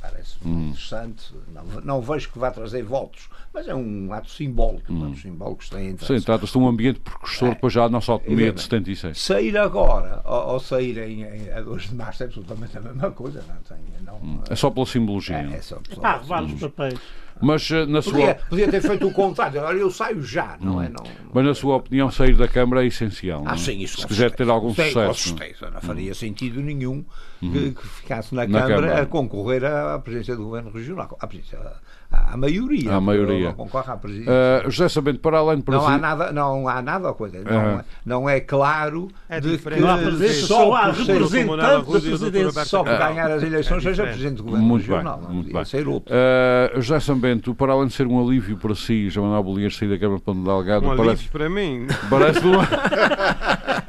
[0.00, 0.68] parece hum.
[0.68, 1.32] interessante.
[1.52, 4.92] Não, não, vejo que vá trazer votos, mas é um ato simbólico.
[4.92, 5.02] Hum.
[5.02, 7.88] Um ato simbólico que tem Sim, trata-se de um ambiente precursor, é, depois já a
[7.88, 9.18] nossa autonomia de 76.
[9.18, 13.10] Sair agora ou, ou sair em, em, a 2 de março é absolutamente a mesma
[13.10, 13.44] coisa.
[13.46, 14.40] Não tem, não, hum.
[14.48, 15.36] É só pela simbologia.
[15.36, 16.98] É, é só pela ah, vários papéis.
[17.40, 18.12] Mas eh, na sua...
[18.12, 20.82] Podia, podia, ter feito o contrário, eu saio já, não hum.
[20.82, 20.88] é?
[20.88, 23.42] Não, Mas na sua opinião, sair da Câmara é essencial.
[23.46, 25.36] Ah, sim, isso Se quiser ter algum Sei, sucesso.
[25.72, 26.14] Não faria hum.
[26.14, 27.04] sentido nenhum
[27.38, 27.72] que, uhum.
[27.72, 31.16] que ficasse na, na Câmara, Câmara, a concorrer à presidência do Governo Regional.
[31.20, 31.72] À, à,
[32.10, 32.94] à maioria.
[32.94, 33.52] À maioria.
[33.52, 34.32] Concorre à presidência.
[34.32, 37.38] Uh, José Sabendo, para além de não há nada Não há nada, coisa.
[37.42, 41.82] Não, uh não é claro é de que não há presidência, só há representante da
[41.82, 42.64] presidência.
[42.64, 45.18] Só por ganhar as eleições é seja presidente do Governo muito Regional.
[45.18, 45.64] Bem, muito bem.
[45.64, 46.12] ser outro.
[46.12, 49.88] Uh, José Sambento, para além de ser um alívio para si, João Manuel Bolívar sair
[49.88, 50.86] da Câmara de Delgado...
[50.86, 51.86] Um parece, alívio para mim.
[52.08, 52.68] Parece uma...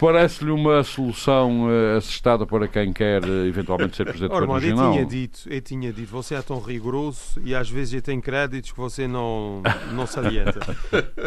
[0.00, 4.86] Parece-lhe uma solução uh, assestada para quem quer uh, eventualmente ser Presidente Ora, Regional?
[4.86, 8.72] Eu tinha, dito, eu tinha dito, você é tão rigoroso e às vezes tenho créditos
[8.72, 9.62] que você não,
[9.92, 10.60] não salienta.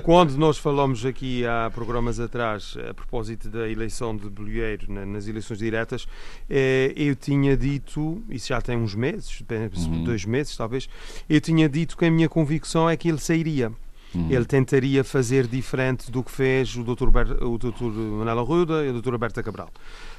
[0.04, 5.60] Quando nós falamos aqui há programas atrás, a propósito da eleição de Bolieiro, nas eleições
[5.60, 6.08] diretas,
[6.50, 9.42] eh, eu tinha dito, isso já tem uns meses,
[9.88, 10.04] uhum.
[10.04, 10.88] dois meses talvez,
[11.30, 13.72] eu tinha dito que a minha convicção é que ele sairia.
[14.16, 14.28] Uhum.
[14.30, 17.10] Ele tentaria fazer diferente do que fez o Dr.
[17.10, 17.84] Ber o Dr.
[17.84, 19.18] Manuel Arruda e a Dra.
[19.18, 19.70] Berta Cabral.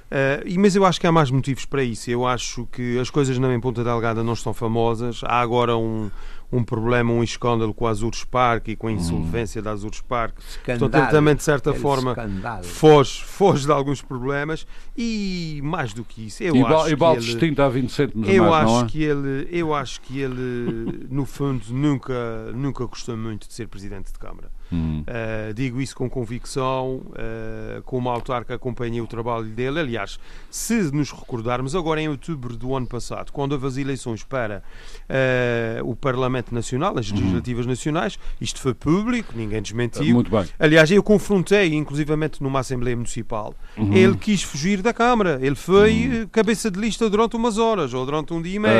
[0.06, 2.10] Uh, mas eu acho que há mais motivos para isso.
[2.10, 5.20] Eu acho que as coisas na em Ponta Delgada não estão famosas.
[5.24, 6.10] Há agora um,
[6.50, 8.94] um problema, um escândalo com a Azures Park e com a hum.
[8.94, 9.64] insolvência hum.
[9.64, 10.38] da Azures Park.
[10.38, 10.86] Escandalo.
[10.86, 12.14] Então, também, de certa forma,
[12.62, 14.66] foge, foge de alguns problemas.
[14.96, 16.90] E mais do que isso, eu e acho.
[16.90, 18.88] E balde distinto há 20 cêntimos eu mais, acho é?
[18.88, 24.12] que ele Eu acho que ele, no fundo, nunca, nunca gostou muito de ser presidente
[24.12, 24.50] de Câmara.
[24.72, 25.02] Hum.
[25.02, 29.80] Uh, digo isso com convicção, uh, com uma autarca acompanhei o trabalho dele.
[29.80, 30.18] Aliás,
[30.50, 34.62] se nos recordarmos, agora em outubro do ano passado, quando houve as eleições para
[35.08, 37.16] uh, o Parlamento Nacional, as uhum.
[37.16, 37.68] legislativas hum.
[37.70, 40.14] nacionais, isto foi público, ninguém desmentiu.
[40.14, 40.44] Muito bem.
[40.58, 43.92] Aliás, eu confrontei, inclusivamente numa Assembleia Municipal, uhum.
[43.92, 46.28] ele quis fugir da Câmara, ele foi uhum.
[46.30, 48.74] cabeça de lista durante umas horas ou durante um dia e meio.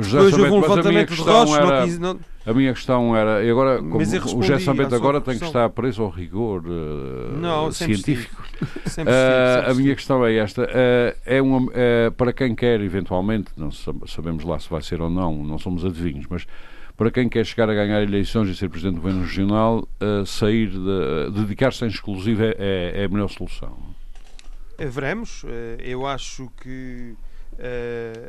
[0.00, 1.54] depois houve um levantamento de rochos.
[1.54, 1.86] Era...
[1.86, 5.46] Não, não, a minha questão era, e agora, como o Gerson Bento agora tem que
[5.46, 8.42] estar preso ao rigor uh, Não, científico.
[8.86, 11.70] Sempre uh, a minha questão é esta: uh, é uma,
[12.16, 16.26] para quem quer, eventualmente, não sabemos lá se vai ser ou não, não somos adivinhos,
[16.28, 16.46] mas
[16.96, 19.88] para quem quer chegar a ganhar eleições e ser Presidente do Governo Regional,
[20.26, 23.76] sair, de, dedicar-se em exclusivo é, é, é, a melhor solução.
[24.78, 25.44] Veremos.
[25.78, 27.14] Eu acho que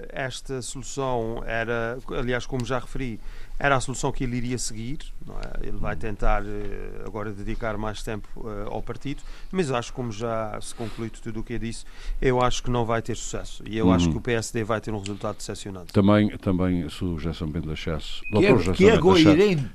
[0.10, 3.20] esta solução era, aliás, como já referi,
[3.58, 5.00] era a solução que ele iria seguir.
[5.28, 5.68] É?
[5.68, 10.56] Ele vai tentar eh, agora dedicar mais tempo uh, ao partido, mas acho, como já
[10.62, 11.84] se conclui tudo o que eu disse,
[12.22, 13.64] eu acho que não vai ter sucesso.
[13.66, 13.94] E eu uhum.
[13.94, 15.92] acho que o PSD vai ter um resultado decepcionante.
[15.94, 18.98] Também, também se o Gerson Bento achasse, que é, que é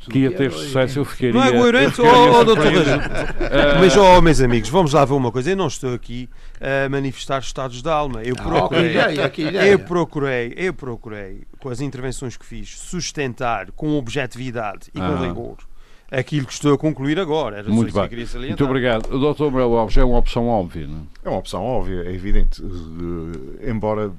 [0.09, 1.33] que ia ter sucesso, eu ficaria.
[1.33, 2.73] Não é coerente, oh, oh, doutor
[3.81, 5.51] Mas, oh, meus amigos, vamos lá ver uma coisa.
[5.51, 6.29] Eu não estou aqui
[6.61, 8.23] a manifestar estados de alma.
[8.23, 8.95] Eu procurei,
[9.73, 15.27] eu procurei, eu procurei com as intervenções que fiz, sustentar com objetividade e com ah.
[15.27, 15.57] rigor
[16.11, 17.59] aquilo que estou a concluir agora.
[17.59, 18.09] Era Muito bem.
[18.09, 19.15] Que Muito obrigado.
[19.15, 19.45] O Dr.
[19.45, 21.01] Manuel Alves é uma opção óbvia, não é?
[21.23, 22.61] É uma opção óbvia, é evidente.
[22.63, 24.11] Uh, embora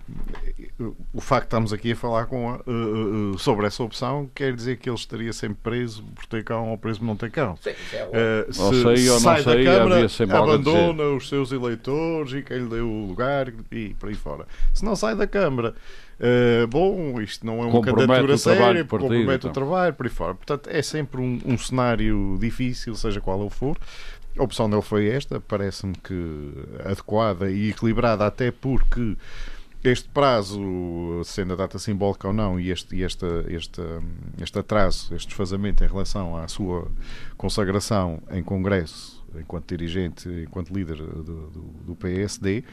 [1.14, 4.78] o facto de estarmos aqui a falar com, uh, uh, sobre essa opção quer dizer
[4.78, 7.58] que ele estaria sempre preso por ter cão ou preso por não ter cão.
[7.58, 12.34] Sim, é se ou sei, ou sai não sei, da Câmara, abandona os seus eleitores
[12.34, 14.46] e quem lhe deu o lugar e por aí fora.
[14.74, 15.74] Se não sai da Câmara
[16.22, 19.50] Uh, bom, isto não é uma candidatura séria, compromete então.
[19.50, 20.36] o trabalho, por aí fora.
[20.36, 23.76] Portanto, é sempre um, um cenário difícil, seja qual ele for.
[24.38, 26.54] A opção dele foi esta, parece-me que
[26.86, 29.18] adequada e equilibrada, até porque
[29.84, 30.62] este prazo,
[31.26, 33.82] sendo a data simbólica ou não, e este, este, este,
[34.40, 36.88] este atraso, este desfazamento em relação à sua
[37.36, 42.64] consagração em Congresso, enquanto dirigente, enquanto líder do, do, do PSD,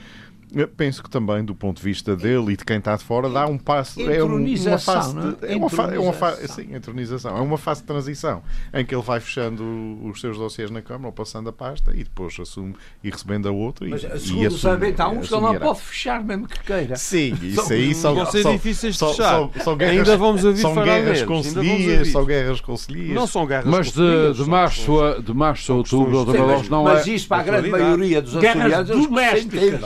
[0.76, 3.46] penso que também, do ponto de vista dele e de quem está de fora, dá
[3.46, 4.00] um passo.
[4.00, 5.14] É uma fase.
[5.14, 6.48] De, é uma, fa é uma fase.
[6.48, 7.36] Sim, entronização.
[7.36, 8.42] É uma fase de transição
[8.72, 9.64] em que ele vai fechando
[10.04, 13.52] os seus dossiês na Câmara ou passando a pasta e depois assume e recebendo a
[13.52, 13.86] outra.
[13.88, 16.96] Mas, e, segundo e assume, há uns que ele não pode fechar mesmo que queira.
[16.96, 18.14] Sim, isso aí são.
[18.14, 19.30] Vão ser difíceis de fechar.
[19.30, 23.14] São, são guerras, Ainda vamos ouvir são falar guerras conselhias, são guerras conselhias.
[23.14, 26.84] Não são guerras Mas de, de março a, de março a outubro, Sim, mas, não
[26.84, 27.10] mas é.
[27.10, 28.88] isso para a grande maioria dos açorianos.
[28.88, 29.80] domésticas.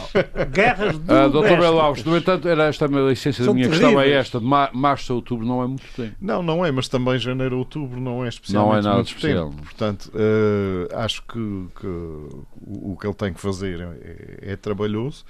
[0.52, 1.32] Guerras domésticas.
[1.32, 4.46] Doutor Belo Alves, no entanto, era esta a essência da minha questão, é esta, de
[4.46, 6.14] março a outubro não é muito tempo.
[6.20, 9.08] Não, não é, mas também janeiro a outubro não é especialmente Não é nada muito
[9.08, 9.50] especial.
[9.50, 9.62] Tempo.
[9.62, 15.24] Portanto, uh, acho que, que o, o, que ele tem que fazer é, é trabalhoso.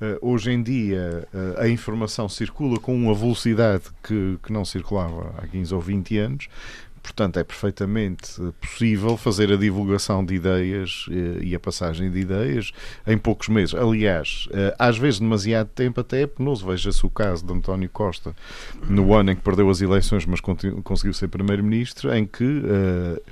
[0.00, 5.32] Uh, hoje em dia uh, a informação circula com uma velocidade que, que não circulava
[5.38, 6.48] há 15 ou 20 anos
[7.04, 12.72] Portanto, é perfeitamente possível fazer a divulgação de ideias eh, e a passagem de ideias
[13.06, 13.74] em poucos meses.
[13.74, 16.66] Aliás, eh, às vezes demasiado tempo até é penoso.
[16.66, 18.34] Veja-se o caso de António Costa,
[18.88, 23.22] no ano em que perdeu as eleições, mas conseguiu ser Primeiro-Ministro, em que uh,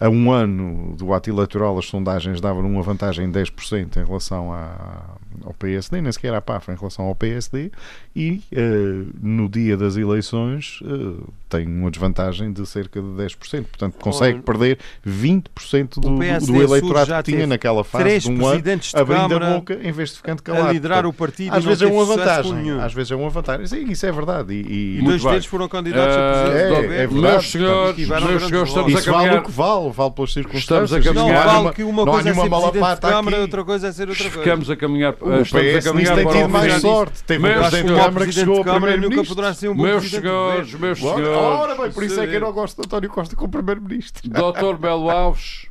[0.00, 4.52] a um ano do ato eleitoral as sondagens davam uma vantagem de 10% em relação
[4.52, 7.70] à, ao PSD, nem sequer à PAF em relação ao PSD,
[8.14, 13.64] e uh, no dia das eleições uh, tem uma desvantagem de cerca de 10%.
[13.64, 18.62] Portanto, consegue oh, perder 20% do, do eleitorado que tinha naquela fase de um ano,
[18.94, 20.68] abrindo a boca em vez de ficando calado.
[20.68, 22.70] A liderar o partido às vezes é uma vantagem.
[22.80, 23.66] Às vezes é uma vantagem.
[23.66, 24.54] Sim, isso é verdade.
[24.54, 26.92] E, e, e dois deles foram candidatos uh, a presidente.
[26.92, 27.20] É, é verdade.
[27.20, 29.30] Meus senhores, meus senhores estamos isso a caminhar...
[29.30, 30.92] vale o que vale, vale pelas circunstâncias.
[30.92, 31.46] Estamos a caminhar...
[31.46, 34.24] Não vale que uma coisa é ser presidente de Câmara, outra coisa é ser outra
[34.24, 34.38] coisa.
[34.38, 35.14] Ficamos a caminhar...
[35.22, 37.22] O PS tem tido mais sorte.
[37.24, 39.74] Teve um presidente de Câmara que chegou a primeiro-ministro.
[39.74, 41.28] Meus senhores, meus senhores...
[41.28, 44.28] Ora bem, por isso é que eu não gosto de António Costa como Primeiro-Ministro.
[44.28, 45.66] Doutor Belo Alves,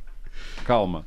[0.64, 1.04] calma.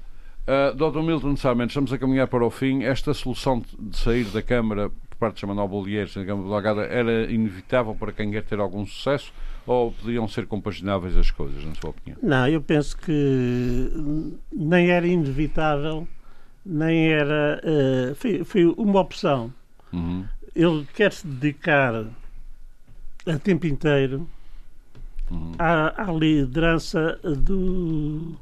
[0.48, 2.84] Uh, Doutor Milton Sarmento, estamos a caminhar para o fim.
[2.84, 6.82] Esta solução de sair da Câmara por parte de Manuel Bolieres na Câmara de Lagada
[6.84, 9.34] era inevitável para quem quer ter algum sucesso
[9.66, 12.18] ou podiam ser compagináveis as coisas, na sua opinião?
[12.22, 13.92] Não, eu penso que
[14.52, 16.08] nem era inevitável,
[16.66, 17.62] nem era.
[17.64, 19.54] Uh, foi, foi, uma opção.
[19.94, 20.26] Uhum.
[20.56, 22.06] Ele quer se dedicar
[23.26, 24.28] a tempo inteiro
[25.30, 25.54] uhum.
[25.60, 28.36] à, à, liderança do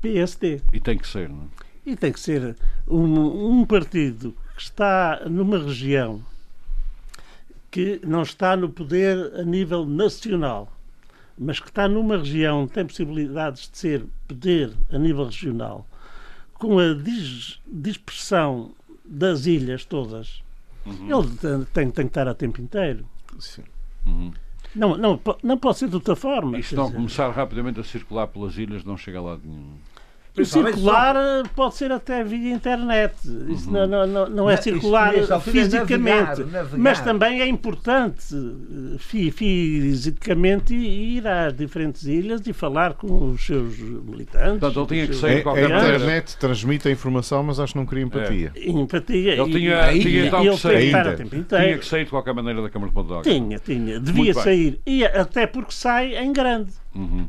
[0.00, 0.60] PSD.
[0.72, 1.66] E tem que ser, não é?
[1.86, 2.56] E tem que ser
[2.88, 6.20] um, um partido que está numa região
[7.70, 10.72] que não está no poder a nível nacional,
[11.38, 15.86] mas que está numa região que tem possibilidades de ser poder a nível regional,
[16.58, 18.72] com a dis dispersão
[19.04, 20.42] das ilhas todas,
[20.84, 21.20] uhum.
[21.20, 23.06] ele tem, tem, que estar a tempo inteiro.
[23.38, 23.62] Sim.
[24.04, 24.32] Uhum.
[24.74, 26.58] Não, não, não pode ser de outra forma.
[26.58, 29.74] Isto não começar rapidamente a circular pelas ilhas não chega lá nenhum.
[30.38, 31.16] O circular
[31.54, 33.14] pode ser até via internet.
[33.48, 33.86] Isso uhum.
[33.86, 36.40] não, não, não, é circular fisicamente.
[36.40, 36.78] Navegar, navegar.
[36.78, 43.78] Mas também é importante eh, fisicamente ir às diferentes ilhas e falar com os seus
[43.78, 44.60] militantes.
[44.60, 47.86] Portanto, ele tinha que sair de A internet transmite a informação, mas acho que não
[47.86, 48.52] queria empatia.
[48.54, 48.68] É.
[48.68, 49.40] Empatia.
[49.40, 50.92] Ele tinha, e, tinha então que sair.
[51.48, 53.98] Tinha que sair de qualquer maneira da Câmara de Ponta Tinha, tinha.
[53.98, 54.80] Devia sair.
[54.86, 56.72] E até porque sai em grande.
[56.94, 57.26] Uhum.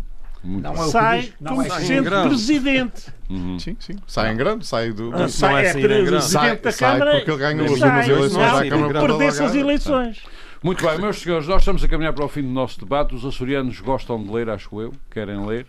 [0.48, 3.12] Não é sai como é sendo presidente.
[3.30, 3.60] Uhum.
[3.60, 3.96] Sim, sim.
[4.08, 5.14] Sai em grande, sai do.
[5.14, 7.12] Ah, sai, não é, é presidente sai, da Câmara.
[7.12, 10.24] Sai porque ele ganhou as últimas eleições à Câmara Perdeu-se as eleições.
[10.64, 13.14] Muito bem, meus senhores, nós estamos a caminhar para o fim do nosso debate.
[13.14, 15.68] Os açorianos gostam de ler, acho eu, querem ler.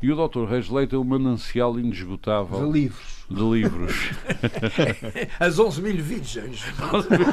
[0.00, 0.44] E o Dr.
[0.44, 3.26] Reis Leite é um manancial inesgotável de livros.
[3.28, 4.10] De livros.
[5.40, 6.64] As 11 mil virgens.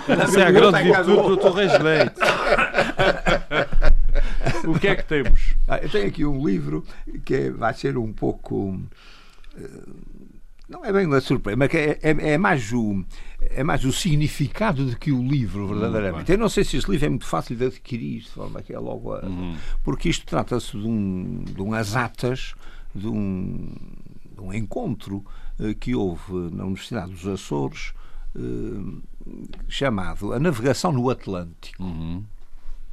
[0.07, 1.55] Essa é a grande virtude do Dr.
[1.55, 2.15] Reis Leite.
[4.67, 5.55] o que é que temos?
[5.67, 6.85] Ah, eu tenho aqui um livro
[7.25, 8.79] que vai ser um pouco.
[9.57, 9.89] Eh,
[10.69, 13.03] não é bem uma surpresa, mas é, é, é, mais o,
[13.41, 16.31] é mais o significado de que o livro, verdadeiramente.
[16.31, 18.79] eu não sei se este livro é muito fácil de adquirir, de forma que é
[18.79, 19.13] logo.
[19.13, 19.55] A, uhum.
[19.83, 22.53] Porque isto trata-se de, um, de umas atas,
[22.93, 23.75] de um,
[24.33, 25.23] de um encontro
[25.59, 27.93] uh, que houve na Universidade dos Açores,
[28.35, 29.01] uh,
[29.67, 31.83] chamado A Navegação no Atlântico.
[31.83, 32.23] Uhum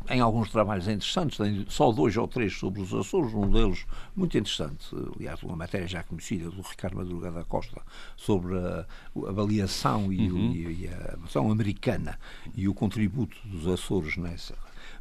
[0.09, 4.36] em alguns trabalhos interessantes, tem só dois ou três sobre os Açores, um deles muito
[4.36, 4.86] interessante,
[5.16, 7.80] aliás, uma matéria já conhecida do Ricardo Madruga da Costa
[8.16, 8.86] sobre a,
[9.26, 10.53] a avaliação e, uhum.
[10.53, 12.18] e, e a avaliação americana
[12.55, 14.55] e o contributo dos Açores nessa.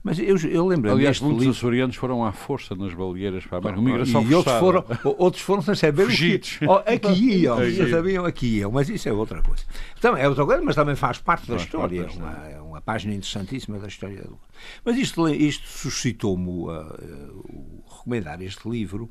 [0.04, 1.56] Mas eu, eu lembro Aliás, muitos livro...
[1.56, 4.84] açorianos foram à força nas baleeiras para a migração E outros foram,
[5.18, 6.58] outros foram sem saber Fugidos.
[6.58, 9.64] que, oh, aqui iam, já sabiam aqui iam, mas isso é outra coisa.
[9.98, 12.04] Então, é outra coisa, mas também faz parte da faz história.
[12.04, 14.40] Parte é, uma, é uma página interessantíssima da história do.
[14.84, 19.10] Mas isto, isto suscitou-me uh, uh, recomendar este livro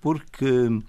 [0.00, 0.84] porque uh,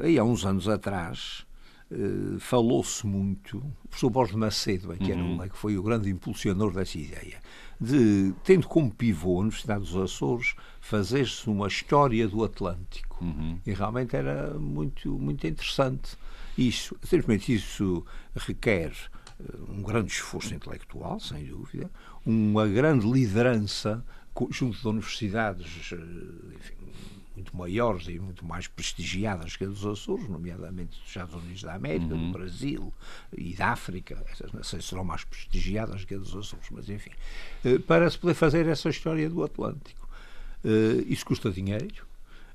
[0.00, 1.46] aí há uns anos atrás
[1.90, 5.38] uh, falou-se muito, o professor Borges Macedo, que, era, uhum.
[5.48, 7.40] que foi o grande impulsionador dessa ideia,
[7.80, 13.24] de, tendo como pivô a Universidade dos Açores, fazer-se uma história do Atlântico.
[13.24, 13.58] Uhum.
[13.66, 16.16] E realmente era muito, muito interessante.
[16.56, 18.04] Isso, simplesmente isso
[18.34, 18.92] requer
[19.40, 21.90] eh, um grande esforço intelectual, sem dúvida,
[22.26, 24.04] uma grande liderança
[24.50, 25.96] junto de universidades eh,
[26.56, 26.74] enfim,
[27.38, 31.74] muito maiores e muito mais prestigiadas que a dos Açores, nomeadamente dos Estados Unidos da
[31.74, 32.32] América, uhum.
[32.32, 32.92] do Brasil
[33.36, 34.22] e da África.
[34.30, 37.10] Essas se serão mais prestigiadas que a dos Açores, mas enfim,
[37.64, 40.08] eh, para se poder fazer essa história do Atlântico.
[41.06, 42.04] Isso custa dinheiro,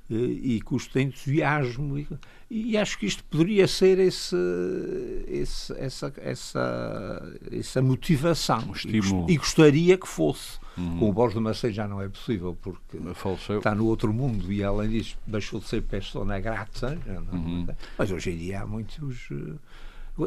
[0.10, 2.08] e custa entusiasmo e,
[2.52, 4.36] e, acho que isto poderia ser esse,
[5.28, 9.26] esse essa, essa, essa motivação um.
[9.30, 11.00] E, gostaria que fosse uhum.
[11.00, 13.58] com o Borges de Macedo já não é possível porque Faleceu.
[13.58, 16.98] está no outro mundo e além disso deixou de ser persona grata
[17.32, 17.68] uhum.
[17.98, 19.30] mas hoje em dia há muitos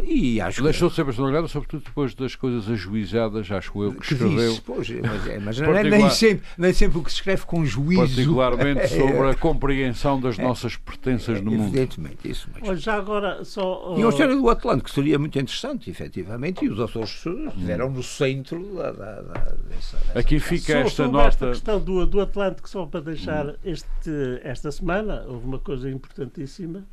[0.04, 4.14] e acho Deixou de ser personalidade, sobretudo depois das coisas ajuizadas, acho eu, que, que
[4.14, 4.50] escreveu.
[4.50, 5.84] Disse, pois, mas, é, mas particular...
[5.84, 8.00] nem, sempre, nem sempre o que se escreve com juízo.
[8.00, 8.88] Particularmente é.
[8.98, 10.42] sobre a compreensão das é.
[10.42, 11.68] nossas pertenças no mundo.
[11.68, 12.66] Evidentemente, isso mesmo.
[12.66, 13.94] Mas já agora só.
[13.94, 14.00] Uh...
[14.00, 18.74] E a história do Atlântico seria muito interessante, efetivamente, e os Açores estiveram no centro
[18.74, 19.34] da, da, da,
[19.68, 21.28] dessa, dessa, Aqui fica esta sobre nota.
[21.28, 23.54] Esta questão do, do Atlântico, só para deixar hum.
[23.64, 26.84] este, esta semana, houve uma coisa importantíssima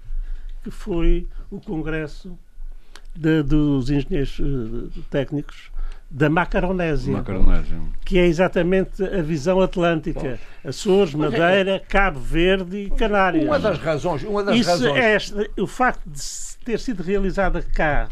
[0.63, 2.37] que foi o Congresso
[3.15, 5.72] de, dos engenheiros eh, técnicos
[6.13, 10.39] da Macaronésia, Macaronésia, que é exatamente a visão atlântica.
[10.63, 13.45] Açores, é Madeira, Cabo Verde e Canárias.
[13.45, 14.23] Uma das razões.
[14.23, 15.33] Uma das Isso razões.
[15.35, 16.21] É, o facto de
[16.63, 18.09] ter sido realizada cá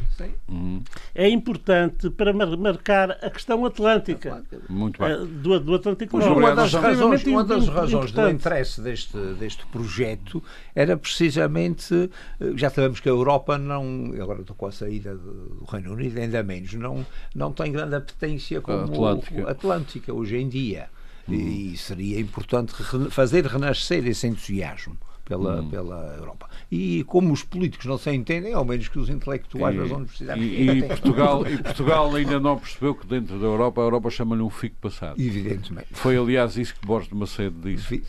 [0.49, 0.83] uhum.
[1.15, 4.43] é importante para marcar a questão atlântica.
[4.69, 5.11] Muito bem.
[5.11, 6.37] Eh, do, do Atlântico Norte.
[6.37, 10.43] Uma das razões, uma das razões do interesse deste, deste projeto
[10.75, 15.65] era precisamente, eh, já sabemos que a Europa não, agora estou com a saída do
[15.69, 19.49] Reino Unido, ainda menos, não, não tem grande apetência como Atlântica.
[19.49, 20.89] Atlântica hoje em dia.
[21.27, 21.35] Uhum.
[21.35, 22.73] E seria importante
[23.09, 24.97] fazer renascer esse entusiasmo
[25.31, 25.69] pela, hum.
[25.69, 26.49] pela Europa.
[26.69, 30.43] E como os políticos não se entendem, ao menos que os intelectuais das universidades.
[30.43, 34.41] E, e, Portugal, e Portugal ainda não percebeu que dentro da Europa, a Europa chama-lhe
[34.41, 35.21] um fico passado.
[35.21, 35.87] Evidentemente.
[35.91, 38.03] Foi, aliás, isso que Borges de Macedo disse.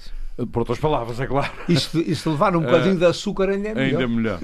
[0.50, 1.52] Por outras palavras, é claro.
[1.68, 4.00] Isso, isso levar um bocadinho uh, de açúcar ainda é melhor.
[4.00, 4.40] Ainda melhor.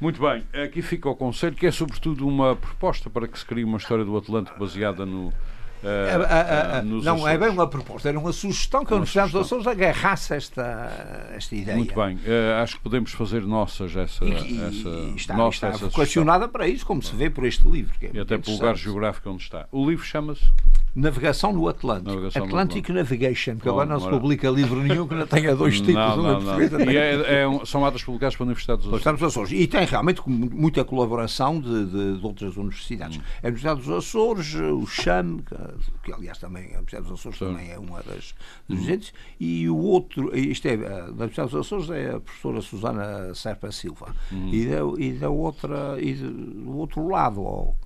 [0.00, 3.64] Muito bem, aqui fica o conselho, que é sobretudo uma proposta para que se crie
[3.64, 5.32] uma história do Atlântico baseada no,
[5.78, 7.34] Uh, uh, não Açores.
[7.34, 11.54] é bem uma proposta, era uma sugestão que a Universidade dos Açores agarrasse esta, esta
[11.54, 11.76] ideia.
[11.76, 12.18] Muito bem,
[12.60, 14.24] acho que podemos fazer nossas essa.
[14.24, 17.94] E, essa e está, nossa, está vocacionada para isso, como se vê por este livro.
[18.02, 19.68] É e até pelo lugar geográfico onde está.
[19.70, 20.50] O livro chama-se
[20.98, 22.10] Navegação no Atlântico.
[22.10, 25.76] Navegação Atlantic no Navigation, que agora não se publica livro nenhum que não tenha dois
[25.80, 25.94] títulos.
[25.94, 26.90] Não, não, não.
[26.90, 29.22] E é, é, são atas publicadas pela Universidade dos Açores.
[29.22, 29.52] Açores.
[29.52, 33.18] E tem realmente muita colaboração de, de, de outras universidades.
[33.18, 33.22] Hum.
[33.42, 35.56] A Universidade dos Açores, o CHAM, que,
[36.02, 37.46] que, aliás também a Universidade dos Açores Sim.
[37.46, 38.34] também é uma das
[38.68, 39.36] dirigentes, hum.
[39.38, 44.14] e o outro, isto é, da Universidade dos Açores é a professora Susana Serpa Silva.
[44.32, 44.50] Hum.
[44.52, 47.76] E, da, e da outra, e do outro lado, ou,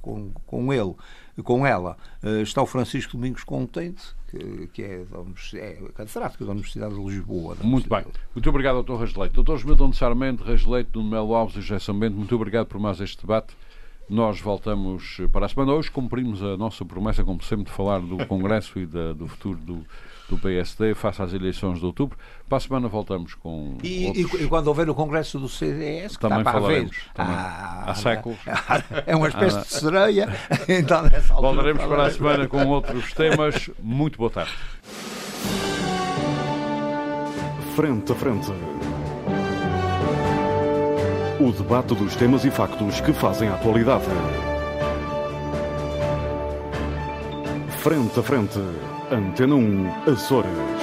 [0.00, 0.94] com, com ele
[1.42, 5.04] com ela eh, está o Francisco Domingos Contente, que, que é,
[5.54, 7.56] é catedrático da Universidade de Lisboa.
[7.62, 8.04] Muito bem.
[8.34, 9.34] Muito obrigado, doutor Rasleito.
[9.34, 13.00] Doutor Esmedon de Sarmento, Rasleito, Nuno Melo Alves e José Sambento, muito obrigado por mais
[13.00, 13.56] este debate.
[14.08, 15.72] Nós voltamos para a semana.
[15.72, 19.58] Hoje cumprimos a nossa promessa, como sempre, de falar do Congresso e da, do futuro
[19.58, 19.84] do,
[20.28, 22.18] do PSD face às eleições de outubro.
[22.48, 23.78] Para a semana voltamos com.
[23.82, 24.40] E, outros...
[24.42, 26.96] e quando houver o Congresso do CDS, que também está para falaremos.
[27.14, 27.34] Também.
[27.34, 28.38] Há, há séculos.
[29.06, 30.28] É uma espécie de sereia.
[30.68, 31.02] Então,
[31.40, 33.70] Voltaremos para a semana com outros temas.
[33.82, 34.52] Muito boa tarde.
[37.74, 38.50] Frente a frente.
[41.40, 44.04] O debate dos temas e factos que fazem a atualidade.
[47.78, 48.58] Frente a frente.
[49.10, 50.77] Antena 1, Açores.